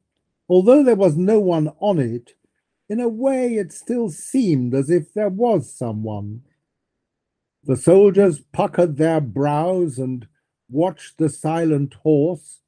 [0.48, 2.34] Although there was no one on it,
[2.88, 6.42] in a way it still seemed as if there was someone.
[7.64, 10.27] The soldiers puckered their brows and
[10.70, 12.61] watched the silent horse,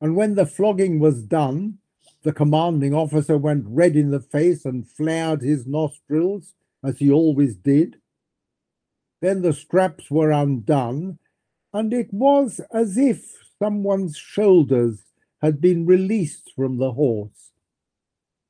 [0.00, 1.78] and when the flogging was done,
[2.22, 7.56] the commanding officer went red in the face and flared his nostrils, as he always
[7.56, 7.96] did.
[9.20, 11.18] Then the straps were undone,
[11.72, 15.02] and it was as if someone's shoulders
[15.40, 17.50] had been released from the horse.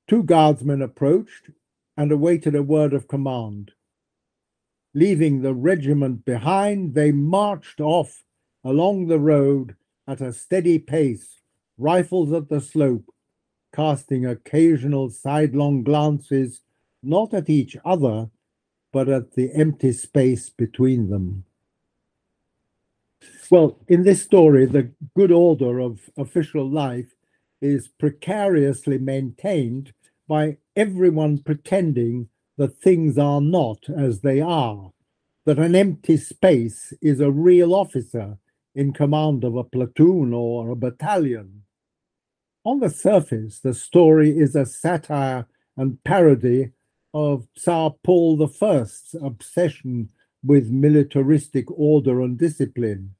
[0.06, 1.50] Two guardsmen approached
[1.96, 3.72] and awaited a word of command.
[4.92, 8.22] Leaving the regiment behind, they marched off
[8.62, 11.40] along the road at a steady pace,
[11.78, 13.04] rifles at the slope,
[13.74, 16.60] casting occasional sidelong glances
[17.02, 18.28] not at each other,
[18.92, 21.44] but at the empty space between them.
[23.50, 27.13] Well, in this story, the good order of official life
[27.64, 29.92] is precariously maintained
[30.28, 34.92] by everyone pretending that things are not as they are,
[35.44, 38.38] that an empty space is a real officer
[38.74, 41.64] in command of a platoon or a battalion,
[42.64, 45.46] on the surface, the story is a satire
[45.76, 46.70] and parody
[47.12, 50.08] of Tsar Paul I's obsession
[50.42, 53.16] with militaristic order and discipline.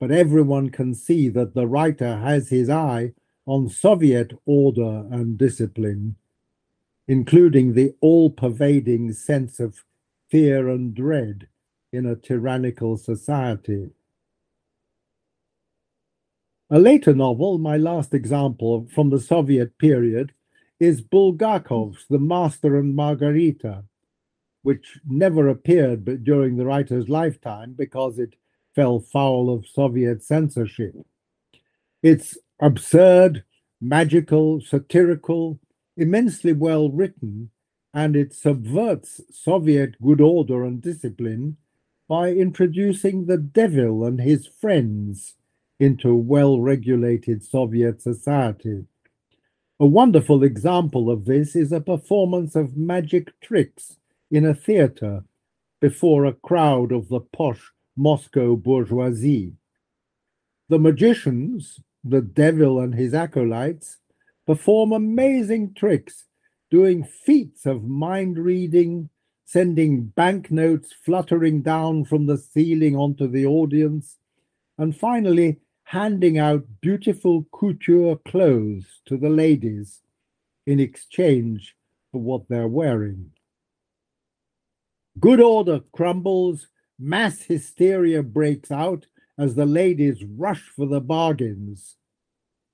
[0.00, 3.12] But everyone can see that the writer has his eye
[3.46, 6.16] on Soviet order and discipline,
[7.08, 9.84] including the all pervading sense of
[10.30, 11.48] fear and dread
[11.92, 13.90] in a tyrannical society.
[16.70, 20.32] A later novel, my last example from the Soviet period,
[20.80, 23.84] is Bulgakov's The Master and Margarita,
[24.62, 28.36] which never appeared but during the writer's lifetime because it
[28.74, 30.94] fell foul of Soviet censorship.
[32.02, 33.44] It's absurd,
[33.80, 35.58] magical, satirical,
[35.96, 37.50] immensely well written,
[37.94, 41.56] and it subverts Soviet good order and discipline
[42.08, 45.34] by introducing the devil and his friends
[45.78, 48.84] into well regulated Soviet society.
[49.80, 53.96] A wonderful example of this is a performance of magic tricks
[54.30, 55.24] in a theatre
[55.80, 59.54] before a crowd of the posh Moscow bourgeoisie.
[60.68, 63.98] The magicians, the devil and his acolytes,
[64.46, 66.24] perform amazing tricks,
[66.70, 69.08] doing feats of mind reading,
[69.44, 74.18] sending banknotes fluttering down from the ceiling onto the audience,
[74.78, 80.00] and finally handing out beautiful couture clothes to the ladies
[80.66, 81.76] in exchange
[82.10, 83.30] for what they're wearing.
[85.20, 89.06] Good order crumbles, mass hysteria breaks out
[89.38, 91.96] as the ladies rush for the bargains.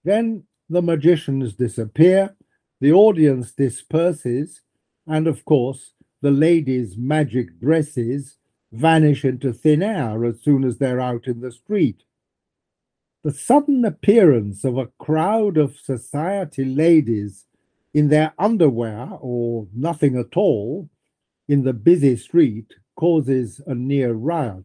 [0.04, 2.36] Then the magicians disappear,
[2.80, 4.60] the audience disperses,
[5.06, 8.36] and of course, the ladies' magic dresses
[8.72, 12.04] vanish into thin air as soon as they're out in the street
[13.24, 17.46] the sudden appearance of a crowd of society ladies
[17.92, 20.88] in their underwear or nothing at all
[21.48, 24.64] in the busy street causes a near riot.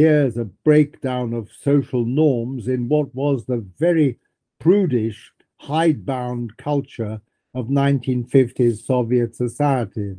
[0.00, 4.18] Here's a breakdown of social norms in what was the very
[4.58, 7.20] prudish, hidebound culture
[7.54, 10.16] of 1950s Soviet society.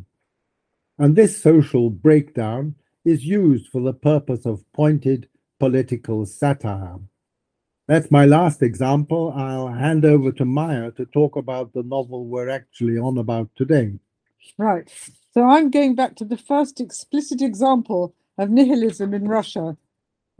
[1.00, 5.28] And this social breakdown is used for the purpose of pointed
[5.60, 7.00] political satire.
[7.88, 9.34] That's my last example.
[9.36, 13.94] I'll hand over to Maya to talk about the novel we're actually on about today.
[14.60, 14.88] Right.
[15.34, 19.78] So I'm going back to the first explicit example of nihilism in Russia.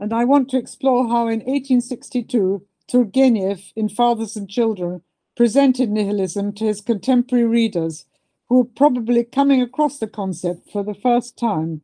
[0.00, 5.02] And I want to explore how in 1862, Turgenev in Fathers and Children
[5.36, 8.06] presented nihilism to his contemporary readers
[8.48, 11.82] who were probably coming across the concept for the first time.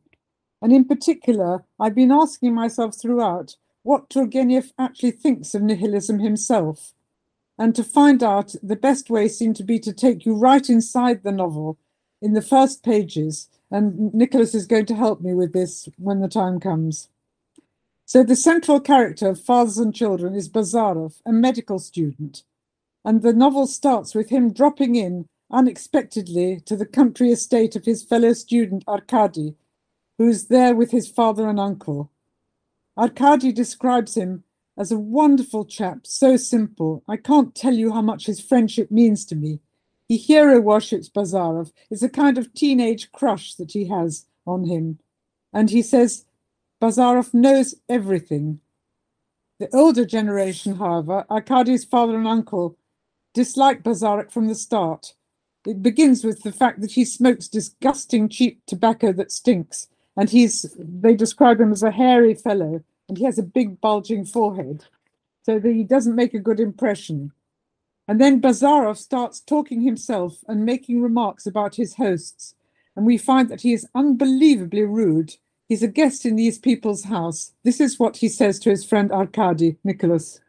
[0.61, 6.93] And in particular, I've been asking myself throughout what Turgenev actually thinks of nihilism himself.
[7.57, 11.23] And to find out, the best way seemed to be to take you right inside
[11.23, 11.77] the novel
[12.21, 13.47] in the first pages.
[13.71, 17.09] And Nicholas is going to help me with this when the time comes.
[18.05, 22.43] So, the central character of Fathers and Children is Bazarov, a medical student.
[23.05, 28.03] And the novel starts with him dropping in unexpectedly to the country estate of his
[28.03, 29.55] fellow student Arkady,
[30.17, 32.11] who is there with his father and uncle.
[32.97, 34.43] Arkady describes him
[34.77, 37.03] as a wonderful chap, so simple.
[37.07, 39.59] I can't tell you how much his friendship means to me.
[40.09, 41.71] He hero worships Bazarov.
[41.89, 44.99] It's a kind of teenage crush that he has on him.
[45.53, 46.25] And he says
[46.81, 48.59] Bazarov knows everything.
[49.59, 52.77] The older generation, however, Arkady's father and uncle,
[53.33, 55.13] dislike Bazarov from the start.
[55.65, 59.87] It begins with the fact that he smokes disgusting cheap tobacco that stinks,
[60.17, 64.23] and he's they describe him as a hairy fellow and he has a big bulging
[64.23, 64.85] forehead,
[65.43, 67.31] so that he doesn't make a good impression.
[68.09, 72.55] And then Bazarov starts talking himself and making remarks about his hosts,
[72.95, 75.35] and we find that he is unbelievably rude.
[75.67, 77.53] He's a guest in these people's house.
[77.63, 80.41] This is what he says to his friend Arkady, Nicholas.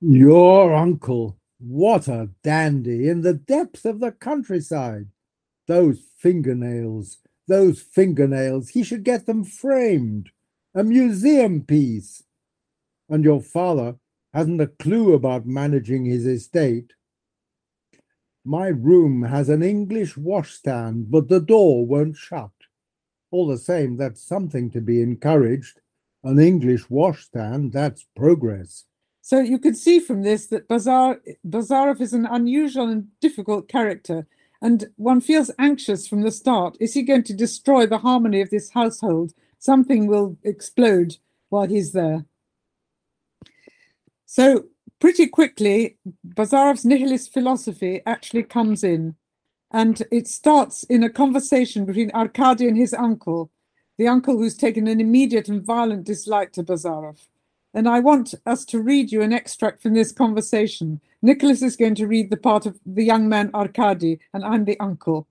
[0.00, 5.08] Your uncle, what a dandy in the depth of the countryside.
[5.66, 10.30] Those fingernails, those fingernails, he should get them framed
[10.72, 12.22] a museum piece.
[13.08, 13.96] And your father
[14.32, 16.92] hasn't a clue about managing his estate.
[18.44, 22.50] My room has an English washstand, but the door won't shut.
[23.30, 25.80] All the same, that's something to be encouraged.
[26.24, 28.84] An English washstand, that's progress.
[29.20, 34.26] So you can see from this that Bazar, Bazarov is an unusual and difficult character,
[34.60, 36.76] and one feels anxious from the start.
[36.80, 41.16] Is he going to destroy the harmony of this household something will explode
[41.48, 42.24] while he's there.
[44.34, 44.64] So
[44.98, 49.16] pretty quickly, Bazarov's nihilist philosophy actually comes in,
[49.70, 53.50] and it starts in a conversation between Arkady and his uncle,
[53.98, 57.26] the uncle who's taken an immediate and violent dislike to Bazarov.
[57.74, 61.02] And I want us to read you an extract from this conversation.
[61.20, 64.80] Nicholas is going to read the part of the young man Arkady, and I'm the
[64.80, 65.28] uncle.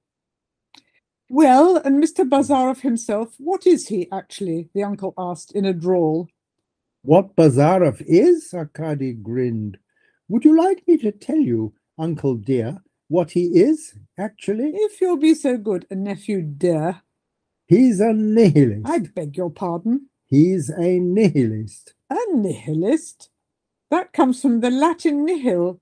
[1.28, 2.24] Well, and Mr.
[2.24, 4.70] Bazarov himself, what is he actually?
[4.76, 6.30] the uncle asked in a drawl.
[7.04, 8.54] What Bazarov is?
[8.54, 9.78] Arkady grinned.
[10.28, 12.78] Would you like me to tell you, uncle dear,
[13.08, 14.72] what he is, actually?
[14.74, 17.02] If you'll be so good, a nephew dear.
[17.68, 18.88] He's a nihilist.
[18.88, 20.08] I beg your pardon.
[20.26, 21.94] He's a nihilist.
[22.10, 23.30] A nihilist?
[23.90, 25.82] That comes from the Latin nihil,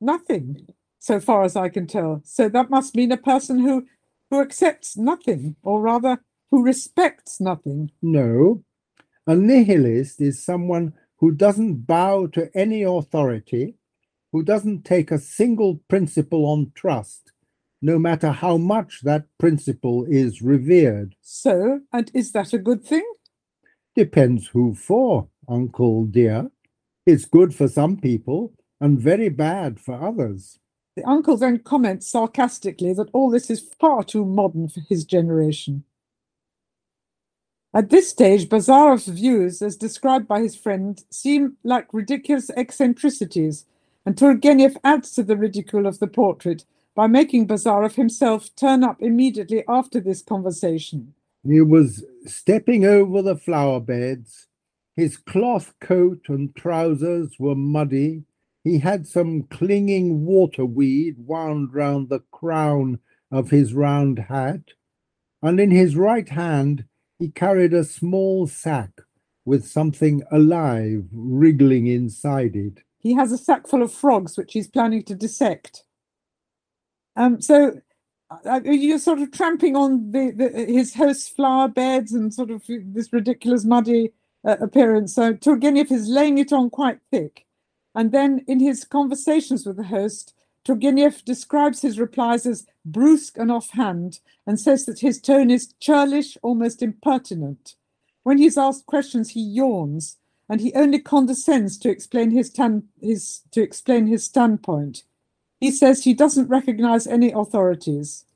[0.00, 0.66] nothing,
[0.98, 2.22] so far as I can tell.
[2.24, 3.86] So that must mean a person who
[4.30, 7.90] who accepts nothing, or rather, who respects nothing.
[8.00, 8.63] No.
[9.26, 13.76] A nihilist is someone who doesn't bow to any authority,
[14.32, 17.32] who doesn't take a single principle on trust,
[17.80, 21.14] no matter how much that principle is revered.
[21.22, 23.06] So, and is that a good thing?
[23.96, 26.50] Depends who for, uncle dear.
[27.06, 30.58] It's good for some people and very bad for others.
[30.96, 35.84] The uncle then comments sarcastically that all this is far too modern for his generation.
[37.74, 43.66] At this stage, Bazarov's views, as described by his friend, seem like ridiculous eccentricities,
[44.06, 46.64] and Turgenev adds to the ridicule of the portrait
[46.94, 51.14] by making Bazarov himself turn up immediately after this conversation.
[51.42, 54.46] He was stepping over the flower beds.
[54.94, 58.22] His cloth coat and trousers were muddy,
[58.62, 63.00] he had some clinging waterweed wound round the crown
[63.30, 64.62] of his round hat,
[65.42, 66.84] and in his right hand
[67.18, 68.90] he carried a small sack
[69.44, 72.82] with something alive wriggling inside it.
[72.98, 75.84] He has a sack full of frogs which he's planning to dissect.
[77.16, 77.80] Um, so
[78.30, 82.62] uh, you're sort of tramping on the, the, his host's flower beds and sort of
[82.68, 84.12] this ridiculous muddy
[84.44, 85.14] uh, appearance.
[85.14, 87.44] So Turgenev is laying it on quite thick.
[87.94, 90.33] And then in his conversations with the host,
[90.64, 96.38] Turgenev describes his replies as brusque and offhand and says that his tone is churlish,
[96.42, 97.74] almost impertinent.
[98.22, 100.16] When he's asked questions, he yawns.
[100.48, 105.04] and he only condescends to explain his, tan- his to explain his standpoint.
[105.60, 108.26] He says he doesn't recognize any authorities.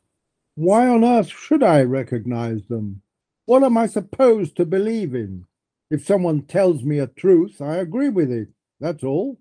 [0.54, 3.02] Why on earth should I recognize them?
[3.44, 5.44] What am I supposed to believe in?
[5.90, 8.48] If someone tells me a truth, I agree with it.
[8.80, 9.38] That's all.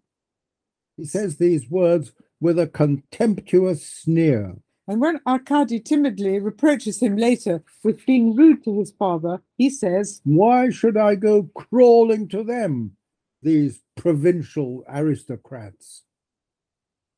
[0.98, 4.58] He says these words with a contemptuous sneer.
[4.88, 10.22] And when Arkady timidly reproaches him later with being rude to his father, he says,
[10.24, 12.96] Why should I go crawling to them,
[13.42, 16.04] these provincial aristocrats?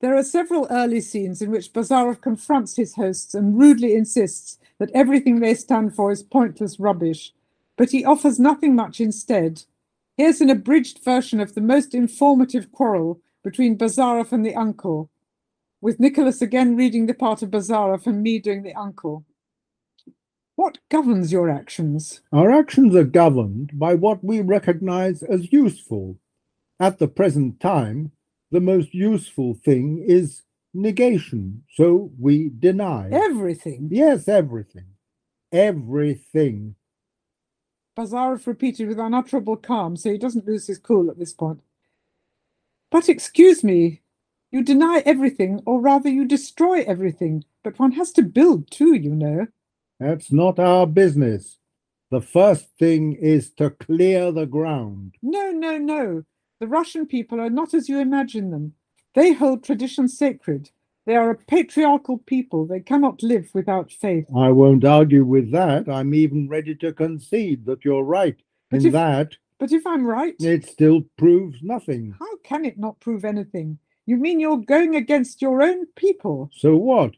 [0.02, 4.92] There are several early scenes in which Bazarov confronts his hosts and rudely insists that
[4.94, 7.34] everything they stand for is pointless rubbish,
[7.78, 9.64] but he offers nothing much instead.
[10.18, 15.10] Here's an abridged version of the most informative quarrel between Bazarov and the uncle,
[15.82, 19.26] with Nicholas again reading the part of Bazarov and me doing the uncle.
[20.56, 22.22] What governs your actions?
[22.34, 26.20] Our actions are governed by what we recognize as useful.
[26.82, 28.12] At the present time,
[28.52, 33.10] the most useful thing is negation, so we deny.
[33.12, 33.88] Everything.
[33.92, 34.88] Yes, everything.
[35.52, 36.76] Everything.
[37.98, 41.62] Bazarov repeated with unutterable calm, so he doesn't lose his cool at this point.
[42.92, 44.02] But excuse me,
[44.52, 47.44] you deny everything, or rather, you destroy everything.
[47.64, 49.48] But one has to build too, you know.
[50.00, 51.58] That's not our business.
[52.10, 55.16] The first thing is to clear the ground.
[55.22, 56.24] No, no, no.
[56.60, 58.74] The Russian people are not as you imagine them.
[59.14, 60.72] They hold tradition sacred.
[61.06, 62.66] They are a patriarchal people.
[62.66, 64.26] They cannot live without faith.
[64.36, 65.88] I won't argue with that.
[65.88, 68.38] I'm even ready to concede that you're right
[68.72, 69.38] But in if- that.
[69.60, 72.16] But if I'm right, It still proves nothing.
[72.18, 73.80] how can it not prove anything?
[74.06, 76.50] You mean you're going against your own people?
[76.54, 77.16] So what?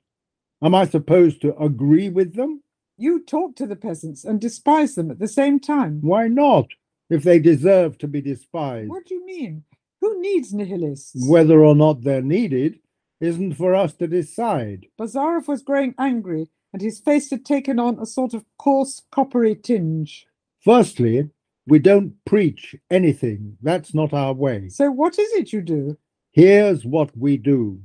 [0.61, 2.61] Am I supposed to agree with them?
[2.97, 5.99] You talk to the peasants and despise them at the same time.
[6.01, 6.67] Why not?
[7.09, 8.89] If they deserve to be despised.
[8.89, 9.63] What do you mean?
[10.01, 11.27] Who needs nihilists?
[11.27, 12.79] Whether or not they're needed
[13.19, 14.87] isn't for us to decide.
[14.99, 19.55] Bazarov was growing angry, and his face had taken on a sort of coarse, coppery
[19.55, 20.25] tinge.
[20.63, 21.29] Firstly,
[21.67, 23.57] we don't preach anything.
[23.61, 24.69] That's not our way.
[24.69, 25.97] So, what is it you do?
[26.31, 27.81] Here's what we do.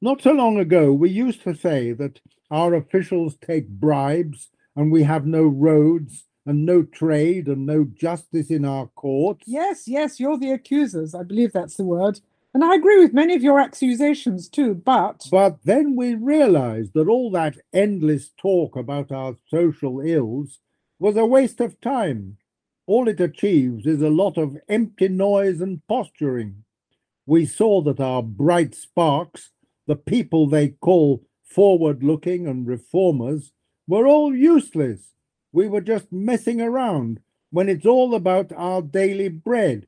[0.00, 5.02] Not so long ago, we used to say that our officials take bribes and we
[5.02, 9.44] have no roads and no trade and no justice in our courts.
[9.46, 11.14] Yes, yes, you're the accusers.
[11.14, 12.20] I believe that's the word.
[12.52, 17.08] And I agree with many of your accusations too, but But then we realized that
[17.08, 20.60] all that endless talk about our social ills
[21.00, 22.36] was a waste of time.
[22.86, 26.64] All it achieves is a lot of empty noise and posturing.
[27.24, 29.52] We saw that our bright sparks,
[29.86, 33.52] the people they call forward looking and reformers,
[33.88, 35.14] were all useless.
[35.50, 37.20] We were just messing around
[37.50, 39.86] when it's all about our daily bread.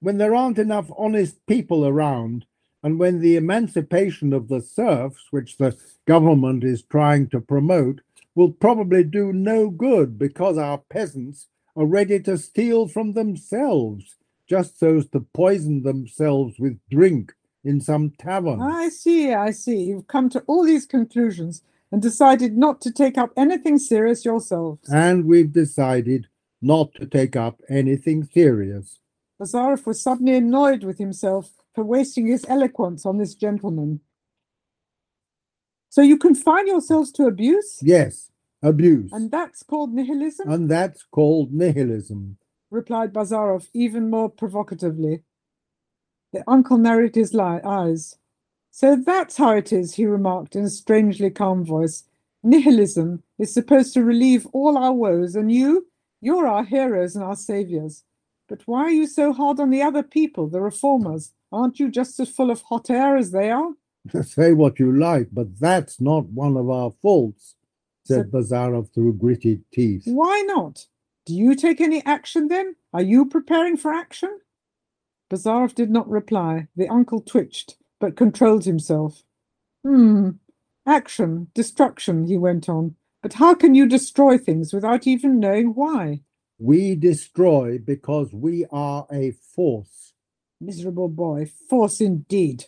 [0.00, 2.46] When there aren't enough honest people around,
[2.82, 8.00] and when the emancipation of the serfs, which the government is trying to promote,
[8.34, 11.48] will probably do no good because our peasants
[11.78, 14.16] are ready to steal from themselves
[14.48, 18.60] just so as to poison themselves with drink in some tavern.
[18.60, 19.84] I see, I see.
[19.84, 21.62] You've come to all these conclusions
[21.92, 24.88] and decided not to take up anything serious yourselves.
[24.88, 26.26] And we've decided
[26.60, 28.98] not to take up anything serious.
[29.40, 34.00] Bazarov was suddenly annoyed with himself for wasting his eloquence on this gentleman.
[35.90, 37.78] So you confine yourselves to abuse?
[37.82, 39.12] Yes, abuse.
[39.12, 40.50] And that's called nihilism?
[40.50, 42.38] And that's called nihilism.
[42.70, 45.22] replied Bazarov even more provocatively.
[46.32, 48.16] The uncle narrowed his li- eyes.
[48.70, 52.04] So that's how it is, he remarked in a strangely calm voice.
[52.42, 55.88] Nihilism is supposed to relieve all our woes, and you,
[56.20, 58.04] you're our heroes and our saviors.
[58.48, 61.32] But why are you so hard on the other people, the reformers?
[61.50, 63.70] Aren't you just as full of hot air as they are?
[64.22, 67.56] Say what you like, but that's not one of our faults,
[68.08, 70.02] said Bazarov through gritted teeth.
[70.06, 70.86] Why not?
[71.26, 72.76] Do you take any action then?
[72.92, 74.40] Are you preparing for action?
[75.30, 76.68] Bazarov did not reply.
[76.74, 79.22] The uncle twitched, but controlled himself.
[79.84, 80.30] Hmm.
[80.86, 82.94] Action, destruction, he went on.
[83.22, 86.22] But how can you destroy things without even knowing why?
[86.58, 90.14] We destroy because we are a force.
[90.60, 92.64] Miserable boy, force indeed.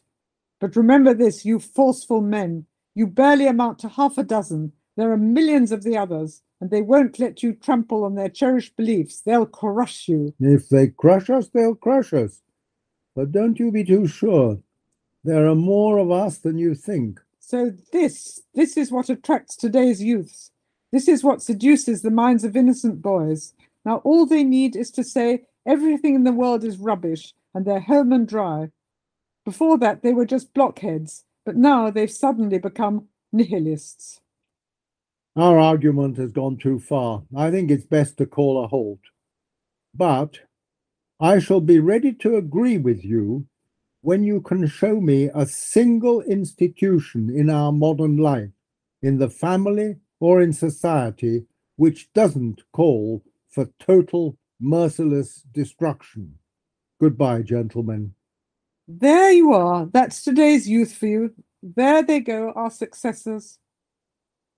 [0.61, 2.67] But remember this, you forceful men.
[2.95, 4.73] You barely amount to half a dozen.
[5.01, 8.77] There are millions of the others, and they won't let you trample on their cherished
[8.77, 9.23] beliefs.
[9.23, 10.35] They'll crush you.
[10.39, 12.43] If they crush us, they'll crush us.
[13.17, 14.59] But don't you be too sure.
[15.25, 17.19] There are more of us than you think.
[17.39, 20.51] So this, this is what attracts today's youths.
[20.93, 23.55] This is what seduces the minds of innocent boys.
[23.87, 27.81] Now all they need is to say, Everything in the world is rubbish, and they're
[27.81, 28.69] home and dry.
[29.47, 34.21] Before that, they were just blockheads, but now they've suddenly become nihilists.
[35.41, 37.23] Our argument has gone too far.
[37.35, 39.01] I think it's best to call a halt.
[39.95, 40.41] But
[41.19, 43.47] I shall be ready to agree with you
[44.03, 48.51] when you can show me a single institution in our modern life,
[49.01, 56.35] in the family or in society, which doesn't call for total merciless destruction.
[57.01, 58.13] Goodbye, gentlemen.
[58.87, 59.87] There you are.
[59.87, 61.35] That's today's youth for you.
[61.63, 63.60] There they go, our successors.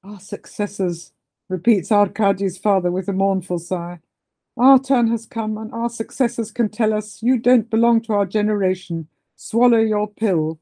[0.04, 1.12] Our successors,
[1.48, 4.00] repeats Arkady's father with a mournful sigh.
[4.56, 8.26] Our turn has come, and our successors can tell us you don't belong to our
[8.26, 9.08] generation.
[9.36, 10.58] Swallow your pill.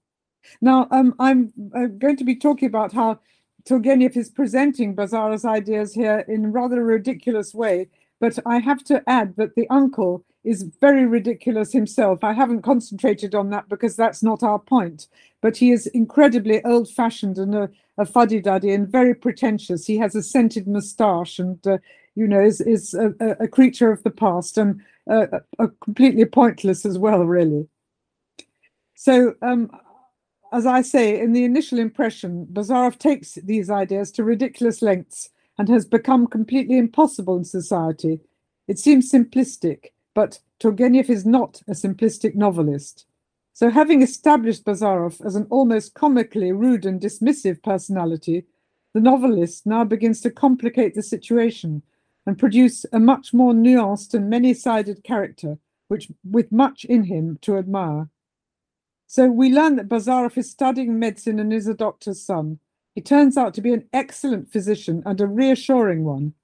[0.61, 3.21] Now, um, I'm uh, going to be talking about how
[3.65, 7.89] Turgenev is presenting Bazarov's ideas here in rather a ridiculous way,
[8.21, 12.25] but I have to add that the uncle is very ridiculous himself.
[12.25, 15.07] I haven't concentrated on that because that's not our point.
[15.43, 19.87] But he is incredibly old fashioned and a, a fuddy duddy and very pretentious.
[19.87, 21.79] He has a scented moustache and, uh,
[22.15, 24.81] you know, is, is a, a, creature of the past and
[25.11, 25.27] uh,
[25.83, 27.69] completely pointless as well, really.
[28.95, 29.71] So, um,
[30.53, 35.69] as I say, in the initial impression, Bazarov takes these ideas to ridiculous lengths and
[35.69, 38.21] has become completely impossible in society.
[38.67, 43.07] It seems simplistic, but Turgenev is not a simplistic novelist.
[43.53, 48.45] So, having established Bazarov as an almost comically rude and dismissive personality,
[48.95, 51.83] the novelist now begins to complicate the situation
[52.27, 55.59] and produce a much more nuanced and many sided character,
[55.89, 58.09] which with much in him to admire.
[59.07, 62.61] So we learn that Bazarov is studying medicine and is a doctor's son.
[62.95, 66.35] He turns out to be an excellent physician and a reassuring one.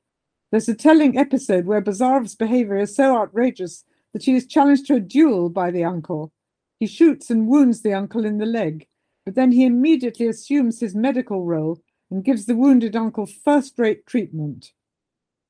[0.50, 4.94] There's a telling episode where Bazarov's behavior is so outrageous that he is challenged to
[4.94, 6.32] a duel by the uncle.
[6.78, 8.86] He shoots and wounds the uncle in the leg,
[9.24, 11.80] but then he immediately assumes his medical role
[12.10, 14.72] and gives the wounded uncle first rate treatment.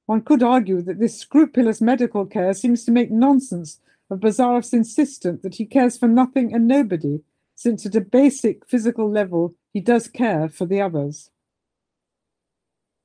[0.07, 5.43] One could argue that this scrupulous medical care seems to make nonsense of Bazarov's insistence
[5.43, 7.21] that he cares for nothing and nobody,
[7.55, 11.31] since at a basic physical level he does care for the others.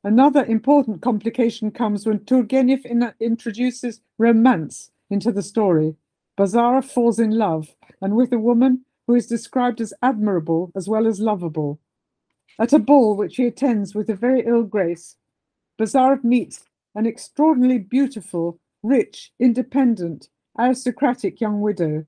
[0.03, 5.95] Another important complication comes when Turgenev in introduces romance into the story.
[6.37, 11.05] Bazarov falls in love, and with a woman who is described as admirable as well
[11.05, 11.79] as lovable.
[12.57, 15.17] At a ball which he attends with a very ill grace,
[15.79, 16.63] Bazarov meets
[16.95, 22.05] an extraordinarily beautiful, rich, independent, aristocratic young widow.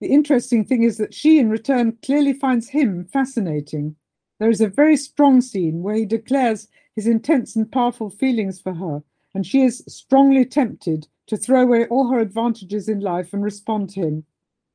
[0.00, 3.94] The interesting thing is that she, in return, clearly finds him fascinating.
[4.40, 8.74] There is a very strong scene where he declares his intense and powerful feelings for
[8.74, 9.02] her,
[9.34, 13.88] and she is strongly tempted to throw away all her advantages in life and respond
[13.90, 14.24] to him.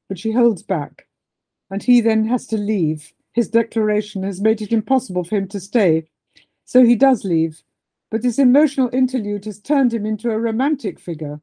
[0.08, 1.08] But she holds back,
[1.70, 3.14] and he then has to leave.
[3.34, 6.08] His declaration has made it impossible for him to stay.
[6.64, 7.64] So he does leave,
[8.10, 11.42] but this emotional interlude has turned him into a romantic figure.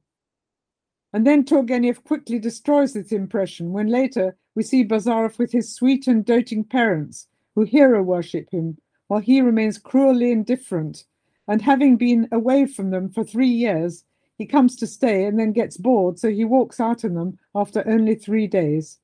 [1.12, 6.07] And then Turgenev quickly destroys this impression when later we see Bazarov with his sweet
[6.07, 8.79] and doting parents who hero worship him
[9.13, 11.05] while he remains cruelly indifferent.
[11.47, 14.05] And having been away from them for three years,
[14.39, 17.87] he comes to stay and then gets bored, so he walks out on them after
[17.87, 19.01] only three days.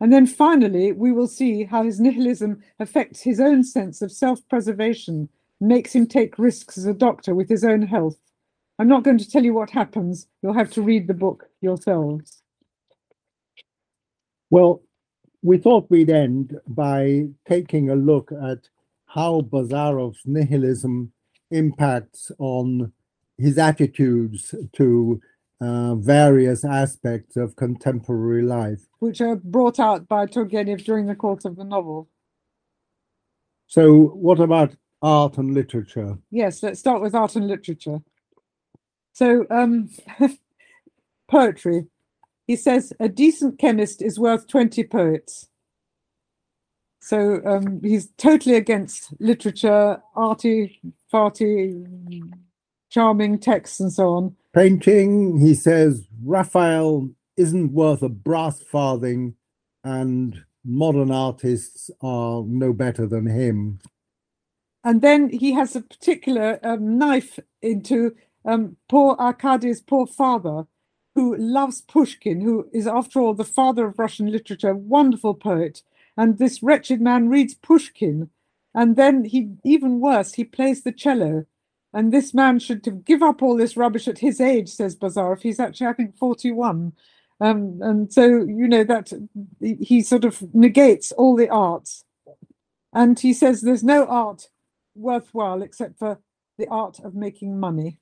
[0.00, 4.40] And then finally, we will see how his nihilism affects his own sense of self
[4.48, 5.28] preservation,
[5.60, 8.16] makes him take risks as a doctor with his own health.
[8.78, 10.28] I'm not going to tell you what happens.
[10.40, 12.40] You'll have to read the book yourselves.
[14.48, 14.80] Well,
[15.46, 18.68] we thought we'd end by taking a look at
[19.06, 21.12] how Bazarov's nihilism
[21.52, 22.92] impacts on
[23.38, 25.20] his attitudes to
[25.60, 28.88] uh, various aspects of contemporary life.
[28.98, 32.08] Which are brought out by Turgenev during the course of the novel.
[33.68, 36.18] So, what about art and literature?
[36.32, 38.00] Yes, let's start with art and literature.
[39.12, 39.90] So, um,
[41.30, 41.86] poetry.
[42.46, 45.48] He says a decent chemist is worth 20 poets.
[47.00, 50.80] So um, he's totally against literature, arty,
[51.12, 51.86] farty,
[52.90, 54.36] charming texts, and so on.
[54.52, 59.34] Painting, he says Raphael isn't worth a brass farthing,
[59.84, 63.78] and modern artists are no better than him.
[64.82, 70.66] And then he has a particular um, knife into um, poor Arkady's poor father,
[71.16, 75.82] who loves Pushkin, who is, after all, the father of Russian literature, wonderful poet.
[76.14, 78.28] And this wretched man reads Pushkin,
[78.74, 81.46] and then he, even worse, he plays the cello.
[81.94, 85.40] And this man should give up all this rubbish at his age, says Bazarov.
[85.40, 86.92] He's actually, I think, 41.
[87.40, 89.10] Um, and so, you know, that
[89.58, 92.04] he sort of negates all the arts.
[92.92, 94.50] And he says there's no art
[94.94, 96.20] worthwhile except for
[96.58, 98.00] the art of making money.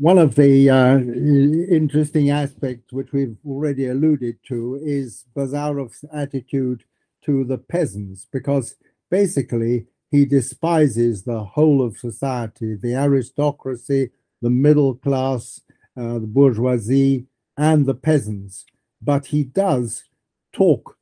[0.00, 6.84] One of the uh, interesting aspects, which we've already alluded to, is Bazarov's attitude
[7.26, 8.76] to the peasants, because
[9.10, 14.08] basically he despises the whole of society, the aristocracy,
[14.40, 15.60] the middle class,
[15.98, 17.26] uh, the bourgeoisie,
[17.58, 18.64] and the peasants.
[19.02, 20.04] But he does
[20.50, 20.96] talk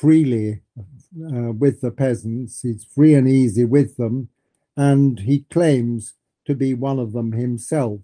[0.00, 2.62] freely uh, with the peasants.
[2.62, 4.28] He's free and easy with them,
[4.76, 6.14] and he claims
[6.46, 7.98] to be one of them himself.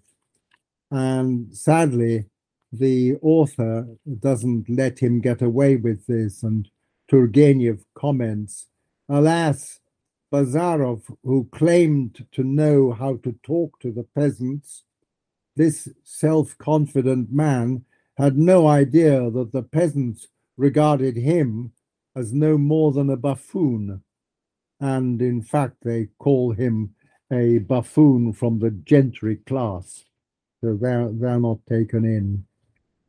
[0.91, 2.25] And sadly,
[2.71, 3.87] the author
[4.19, 6.43] doesn't let him get away with this.
[6.43, 6.69] And
[7.09, 8.67] Turgenev comments,
[9.09, 9.79] Alas,
[10.31, 14.83] Bazarov, who claimed to know how to talk to the peasants,
[15.55, 17.83] this self confident man
[18.17, 20.27] had no idea that the peasants
[20.57, 21.71] regarded him
[22.15, 24.03] as no more than a buffoon.
[24.79, 26.95] And in fact, they call him
[27.31, 30.05] a buffoon from the gentry class.
[30.61, 32.45] So they're, they're not taken in.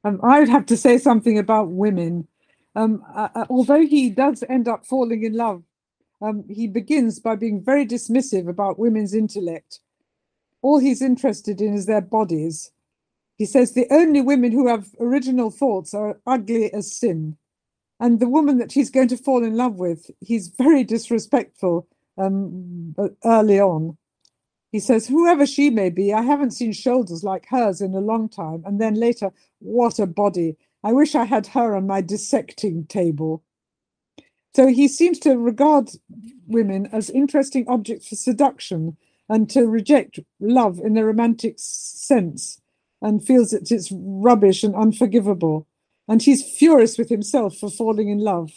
[0.05, 2.27] Um, I would have to say something about women.
[2.75, 5.63] Um, uh, uh, although he does end up falling in love,
[6.21, 9.81] um, he begins by being very dismissive about women's intellect.
[10.63, 12.73] All he's interested in is their bodies.
[13.37, 17.37] He says the only women who have original thoughts are ugly as sin
[18.03, 21.87] and the woman that he's going to fall in love with, he's very disrespectful
[22.19, 23.97] um, early on.
[24.73, 28.29] He says, whoever she may be, I haven't seen shoulders like hers in a long
[28.29, 28.63] time.
[28.65, 30.57] And then later, what a body.
[30.83, 33.45] I wish I had her on my dissecting table.
[34.55, 35.91] So he seems to regard
[36.47, 38.97] women as interesting objects for seduction
[39.29, 42.61] and to reject love in the romantic sense
[43.01, 45.67] and feels that it's rubbish and unforgivable
[46.09, 48.51] and he's furious with himself for falling in love.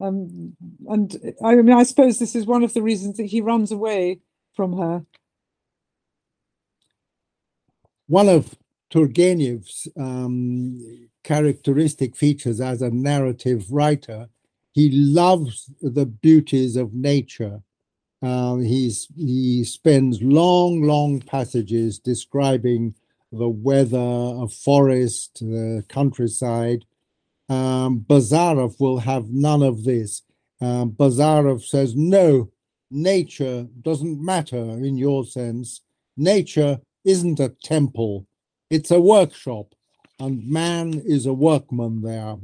[0.00, 0.56] Um,
[0.88, 4.20] and I mean, I suppose this is one of the reasons that he runs away
[4.54, 5.04] from her.
[8.14, 8.54] One of
[8.92, 14.28] Turgenev's um, characteristic features as a narrative writer,
[14.70, 17.60] he loves the beauties of nature.
[18.22, 22.94] Um, he spends long, long passages describing
[23.32, 26.84] the weather, a forest, the countryside.
[27.48, 30.22] Um, Bazarov will have none of this.
[30.60, 32.52] Um, Bazarov says, no,
[32.92, 35.80] nature doesn't matter in your sense.
[36.16, 38.26] Nature isn't a temple,
[38.70, 39.74] it's a workshop,
[40.18, 42.36] and man is a workman there.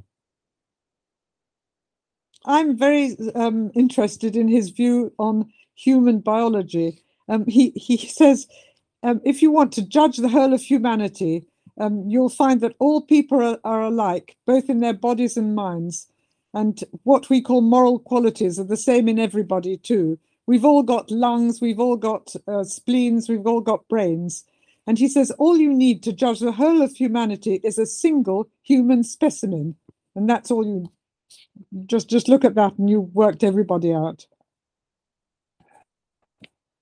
[2.44, 7.02] I'm very um, interested in his view on human biology.
[7.28, 8.46] Um, he, he says
[9.02, 11.46] um, if you want to judge the whole of humanity,
[11.78, 16.06] um, you'll find that all people are, are, alike, both in their bodies and minds.
[16.52, 20.18] And what we call moral qualities are the same in everybody, too.
[20.46, 24.44] We've all got lungs, we've all got uh, spleens, we've all got brains.
[24.86, 28.48] And he says all you need to judge the whole of humanity is a single
[28.62, 29.76] human specimen.
[30.16, 30.90] And that's all you
[31.86, 34.26] just just look at that and you worked everybody out.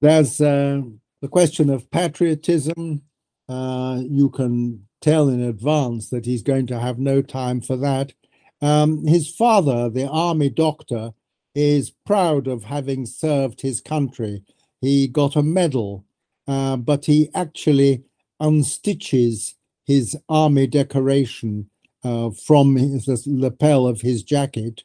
[0.01, 0.83] There's uh,
[1.21, 3.03] the question of patriotism,
[3.49, 8.13] uh, you can tell in advance that he's going to have no time for that.
[8.61, 11.13] Um, his father, the army doctor,
[11.55, 14.45] is proud of having served his country.
[14.81, 16.05] He got a medal,
[16.49, 18.03] uh, but he actually
[18.41, 21.69] unstitches his army decoration
[22.03, 24.83] uh, from his, the lapel of his jacket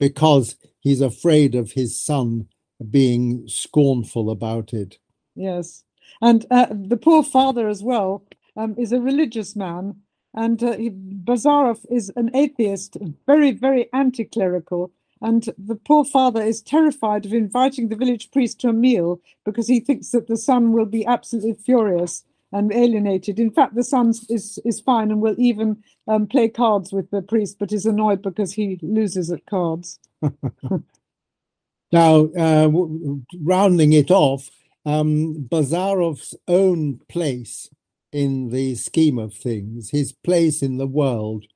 [0.00, 2.48] because he's afraid of his son
[2.90, 4.98] being scornful about it.
[5.34, 5.84] Yes,
[6.20, 8.24] and uh, the poor father as well
[8.56, 9.96] um, is a religious man,
[10.34, 12.96] and uh, Bazarov is an atheist,
[13.26, 14.90] very, very anti-clerical.
[15.22, 19.68] And the poor father is terrified of inviting the village priest to a meal because
[19.68, 23.38] he thinks that the son will be absolutely furious and alienated.
[23.38, 27.22] In fact, the son is is fine and will even um, play cards with the
[27.22, 30.00] priest, but is annoyed because he loses at cards.
[31.92, 32.68] now, uh,
[33.40, 34.50] rounding it off,
[34.84, 37.70] um, Bazarov's own place
[38.12, 41.46] in the scheme of things, his place in the world,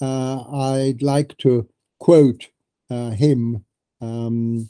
[0.00, 1.68] uh, I'd like to
[1.98, 2.48] quote
[2.88, 3.64] him
[4.00, 4.68] um,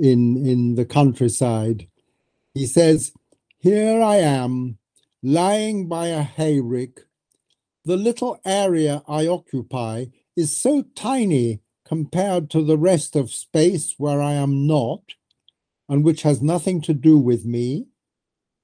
[0.00, 1.88] in in the countryside.
[2.54, 3.12] He says,
[3.58, 4.78] "Here I am,
[5.22, 7.06] lying by a hayrick.
[7.84, 14.20] The little area I occupy is so tiny compared to the rest of space where
[14.20, 15.14] I am not."
[15.90, 17.88] and which has nothing to do with me,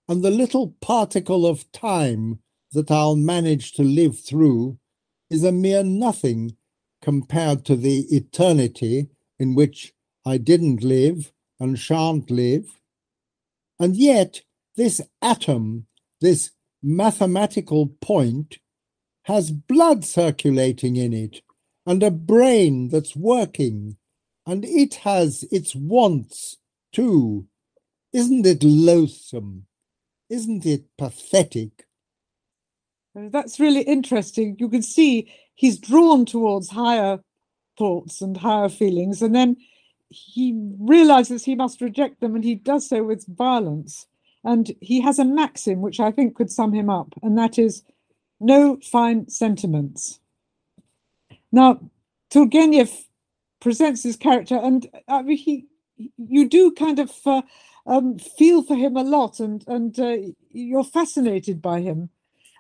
[0.09, 2.39] and the little particle of time
[2.71, 4.79] that I'll manage to live through
[5.29, 6.57] is a mere nothing
[7.07, 9.07] compared to the eternity
[9.39, 9.93] in which
[10.27, 12.81] I didn't live and shan't live.
[13.79, 14.41] And yet,
[14.75, 15.87] this atom,
[16.21, 16.51] this
[16.83, 18.59] mathematical point,
[19.27, 21.43] has blood circulating in it
[21.87, 23.99] and a brain that's working,
[24.45, 26.57] and it has its wants
[26.93, 27.47] too.
[28.13, 29.67] Isn't it loathsome?
[30.29, 31.87] Isn't it pathetic?
[33.15, 34.57] That's really interesting.
[34.59, 37.19] You can see he's drawn towards higher
[37.77, 39.57] thoughts and higher feelings, and then
[40.09, 44.07] he realizes he must reject them, and he does so with violence.
[44.45, 47.83] And he has a maxim which I think could sum him up, and that is
[48.39, 50.21] no fine sentiments.
[51.51, 51.81] Now,
[52.31, 53.07] Turgenev
[53.61, 55.67] presents his character, and I mean, he,
[56.17, 57.43] you do kind of uh,
[57.87, 60.17] um, feel for him a lot, and and uh,
[60.53, 62.11] you're fascinated by him.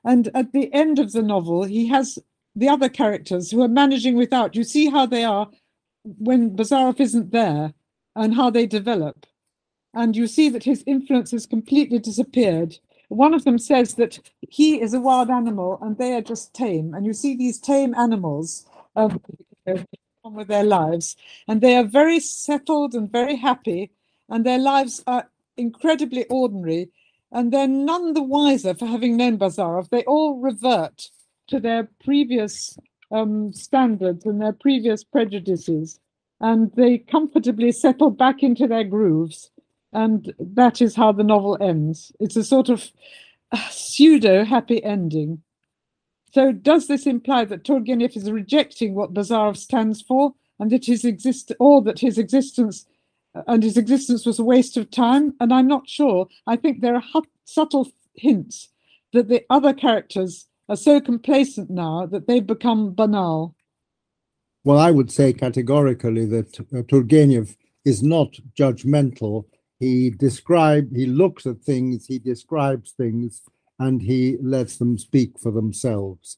[0.05, 2.19] And at the end of the novel, he has
[2.57, 4.57] the other characters who are managing without.
[4.57, 5.49] You see how they are
[6.05, 7.75] when Bazarov isn't there,
[8.17, 9.27] and how they develop.
[9.93, 12.79] And you see that his influence has completely disappeared.
[13.09, 16.95] One of them says that he is a wild animal and they are just tame.
[16.95, 19.21] And you see these tame animals um,
[20.25, 23.91] on with their lives, and they are very settled and very happy,
[24.29, 26.89] and their lives are incredibly ordinary,
[27.31, 29.91] and they're none the wiser for having known Bazarov.
[29.91, 31.11] They all revert
[31.49, 32.79] to their previous
[33.11, 36.01] um, standards and their previous prejudices,
[36.41, 39.51] and they comfortably settle back into their grooves.
[39.93, 42.13] And that is how the novel ends.
[42.21, 42.91] It's a sort of
[43.71, 45.43] pseudo happy ending.
[46.33, 51.05] So does this imply that Turgenev is rejecting what Bazarov stands for, and that his
[51.05, 52.87] exist or that his existence
[53.35, 55.35] uh, and his existence was a waste of time?
[55.41, 56.27] And I'm not sure.
[56.47, 58.69] I think there are subtle hints
[59.13, 63.55] that the other characters are so complacent now that they've become banal.
[64.65, 69.45] Well, I would say categorically that uh, Turgenev is not judgmental.
[69.79, 73.43] He describe he looks at things, he describes things,
[73.79, 76.37] and he lets them speak for themselves.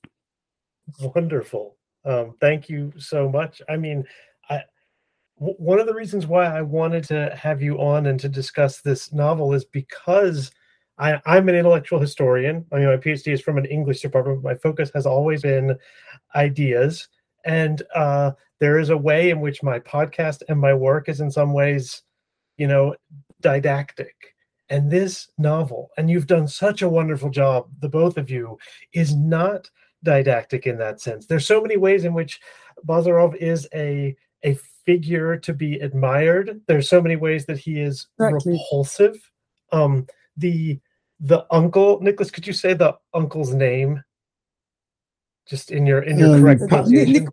[1.14, 1.76] Wonderful.
[2.04, 3.62] Um, thank you so much.
[3.68, 4.04] I mean,
[4.50, 4.62] I,
[5.38, 8.80] w- one of the reasons why I wanted to have you on and to discuss
[8.80, 10.50] this novel is because
[10.98, 12.64] I, am an intellectual historian.
[12.72, 14.42] I mean, my PhD is from an English department.
[14.42, 15.76] But My focus has always been
[16.34, 17.08] ideas.
[17.44, 21.30] And uh, there is a way in which my podcast and my work is, in
[21.30, 22.02] some ways,
[22.56, 22.96] you know,
[23.40, 24.34] didactic
[24.70, 28.58] and this novel, and you've done such a wonderful job, the both of you,
[28.92, 29.70] is not
[30.02, 31.26] didactic in that sense.
[31.26, 32.40] There's so many ways in which
[32.86, 36.60] Bazarov is a a figure to be admired.
[36.68, 39.18] There's so many ways that he is repulsive.
[39.72, 40.78] Um, the
[41.20, 44.02] the uncle, Nicholas, could you say the uncle's name?
[45.46, 47.28] Just in your in your um, correct pronunciation.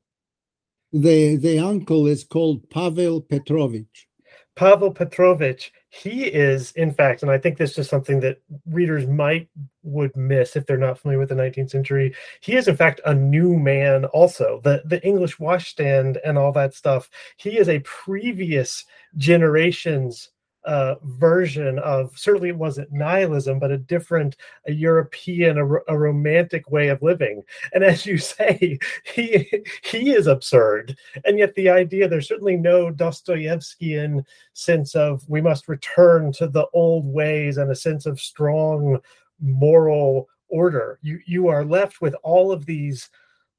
[0.93, 4.07] The the uncle is called Pavel Petrovich.
[4.55, 9.49] Pavel Petrovich, he is, in fact, and I think this is something that readers might
[9.83, 12.15] would miss if they're not familiar with the 19th century.
[12.39, 14.05] He is, in fact, a new man.
[14.05, 17.09] Also, the the English washstand and all that stuff.
[17.35, 18.85] He is a previous
[19.17, 20.29] generation's
[20.65, 24.35] uh, version of certainly it wasn't nihilism, but a different,
[24.65, 27.43] a European, a, a, romantic way of living.
[27.73, 32.91] And as you say, he he is absurd, and yet the idea there's certainly no
[32.91, 38.99] Dostoevskian sense of we must return to the old ways and a sense of strong
[39.39, 40.99] moral order.
[41.01, 43.09] You you are left with all of these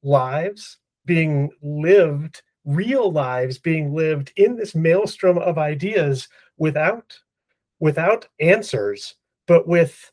[0.03, 7.17] lives being lived real lives being lived in this maelstrom of ideas without
[7.79, 9.15] without answers
[9.47, 10.11] but with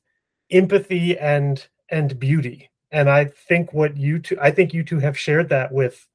[0.51, 2.69] empathy and and beauty.
[2.91, 6.07] And i think what you two i think you two have shared that with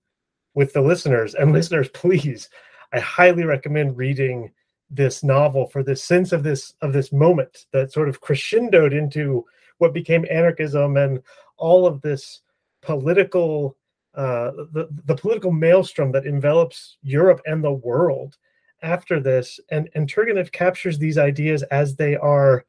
[0.55, 1.35] with the listeners.
[1.35, 2.49] And listeners please
[2.93, 4.53] i highly recommend reading
[4.91, 9.45] this novel for this sense of this of this moment that sort of crescendoed into
[9.79, 11.21] what became anarchism and
[11.57, 12.43] all of this
[12.81, 13.77] political
[14.19, 18.37] uh, the the political maelstrom that envelops Europe and the world
[18.83, 22.65] after this, and and Turgenev captures these ideas as they are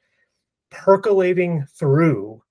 [0.70, 2.43] percolating through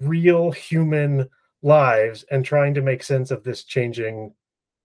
[0.00, 1.28] real human
[1.62, 4.32] lives and trying to make sense of this changing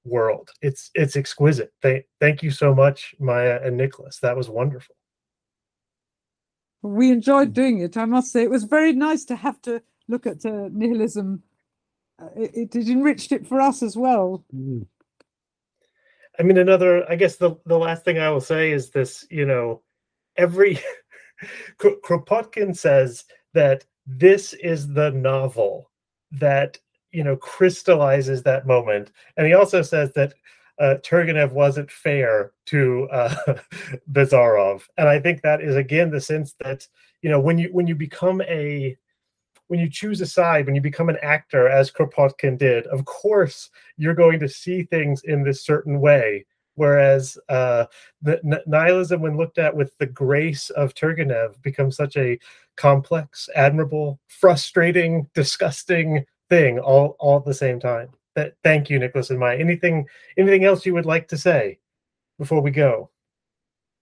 [0.04, 0.50] world.
[0.62, 1.72] It's it's exquisite.
[1.82, 4.20] Thank thank you so much, Maya and Nicholas.
[4.20, 4.96] That was wonderful.
[6.82, 7.96] We enjoyed doing it.
[7.96, 11.44] I must say, it was very nice to have to look at uh, nihilism.
[12.20, 14.44] Uh, it, it, enriched it for us as well.
[14.56, 14.88] Mm.
[16.40, 17.10] I mean, another.
[17.10, 19.26] I guess the the last thing I will say is this.
[19.30, 19.82] You know,
[20.36, 20.80] every
[21.80, 25.92] Kropotkin says that this is the novel
[26.32, 26.78] that
[27.12, 30.34] you know crystallizes that moment, and he also says that
[30.80, 33.36] uh, Turgenev wasn't fair to uh,
[34.12, 36.88] Bazarov, and I think that is again the sense that
[37.22, 38.98] you know when you when you become a
[39.68, 43.70] when you choose a side, when you become an actor, as Kropotkin did, of course
[43.98, 46.46] you're going to see things in this certain way.
[46.76, 47.86] Whereas uh,
[48.22, 52.40] the n- nihilism, when looked at with the grace of Turgenev, becomes such a
[52.76, 58.10] complex, admirable, frustrating, disgusting thing all all at the same time.
[58.36, 59.58] That thank you, Nicholas and Maya.
[59.58, 60.06] Anything
[60.38, 61.80] anything else you would like to say
[62.38, 63.10] before we go?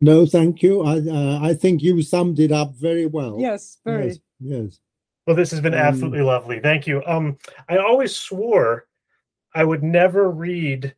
[0.01, 0.81] No, thank you.
[0.81, 3.37] I uh, I think you summed it up very well.
[3.39, 4.07] Yes, very.
[4.07, 4.19] Yes.
[4.39, 4.79] yes.
[5.25, 6.59] Well, this has been Um, absolutely lovely.
[6.59, 7.03] Thank you.
[7.05, 7.37] Um,
[7.69, 8.87] I always swore
[9.53, 10.93] I would never read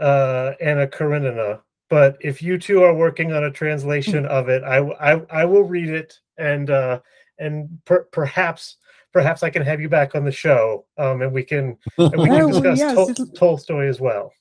[0.00, 1.60] uh, Anna Karenina,
[1.90, 5.64] but if you two are working on a translation of it, I, I, I will
[5.64, 7.00] read it and uh,
[7.38, 8.76] and per- perhaps
[9.12, 12.28] perhaps I can have you back on the show, um, and we can and we
[12.28, 14.32] can well, discuss yes, Tol- Tolstoy as well.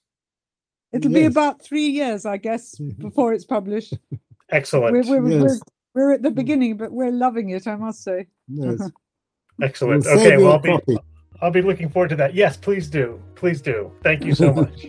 [0.93, 3.93] It'll be about three years, I guess, before it's published.
[4.49, 5.41] Excellent, We're, we're, Yes.
[5.41, 8.27] we're, we're at the beginning, but we're loving it, I must say.
[8.47, 8.89] yes.
[9.61, 10.05] excellent.
[10.05, 10.97] We'll Okay, well, I'll be.
[11.41, 12.35] I'll be looking forward to that.
[12.35, 13.91] Yes, please do, please do.
[14.03, 14.87] Thank you so much.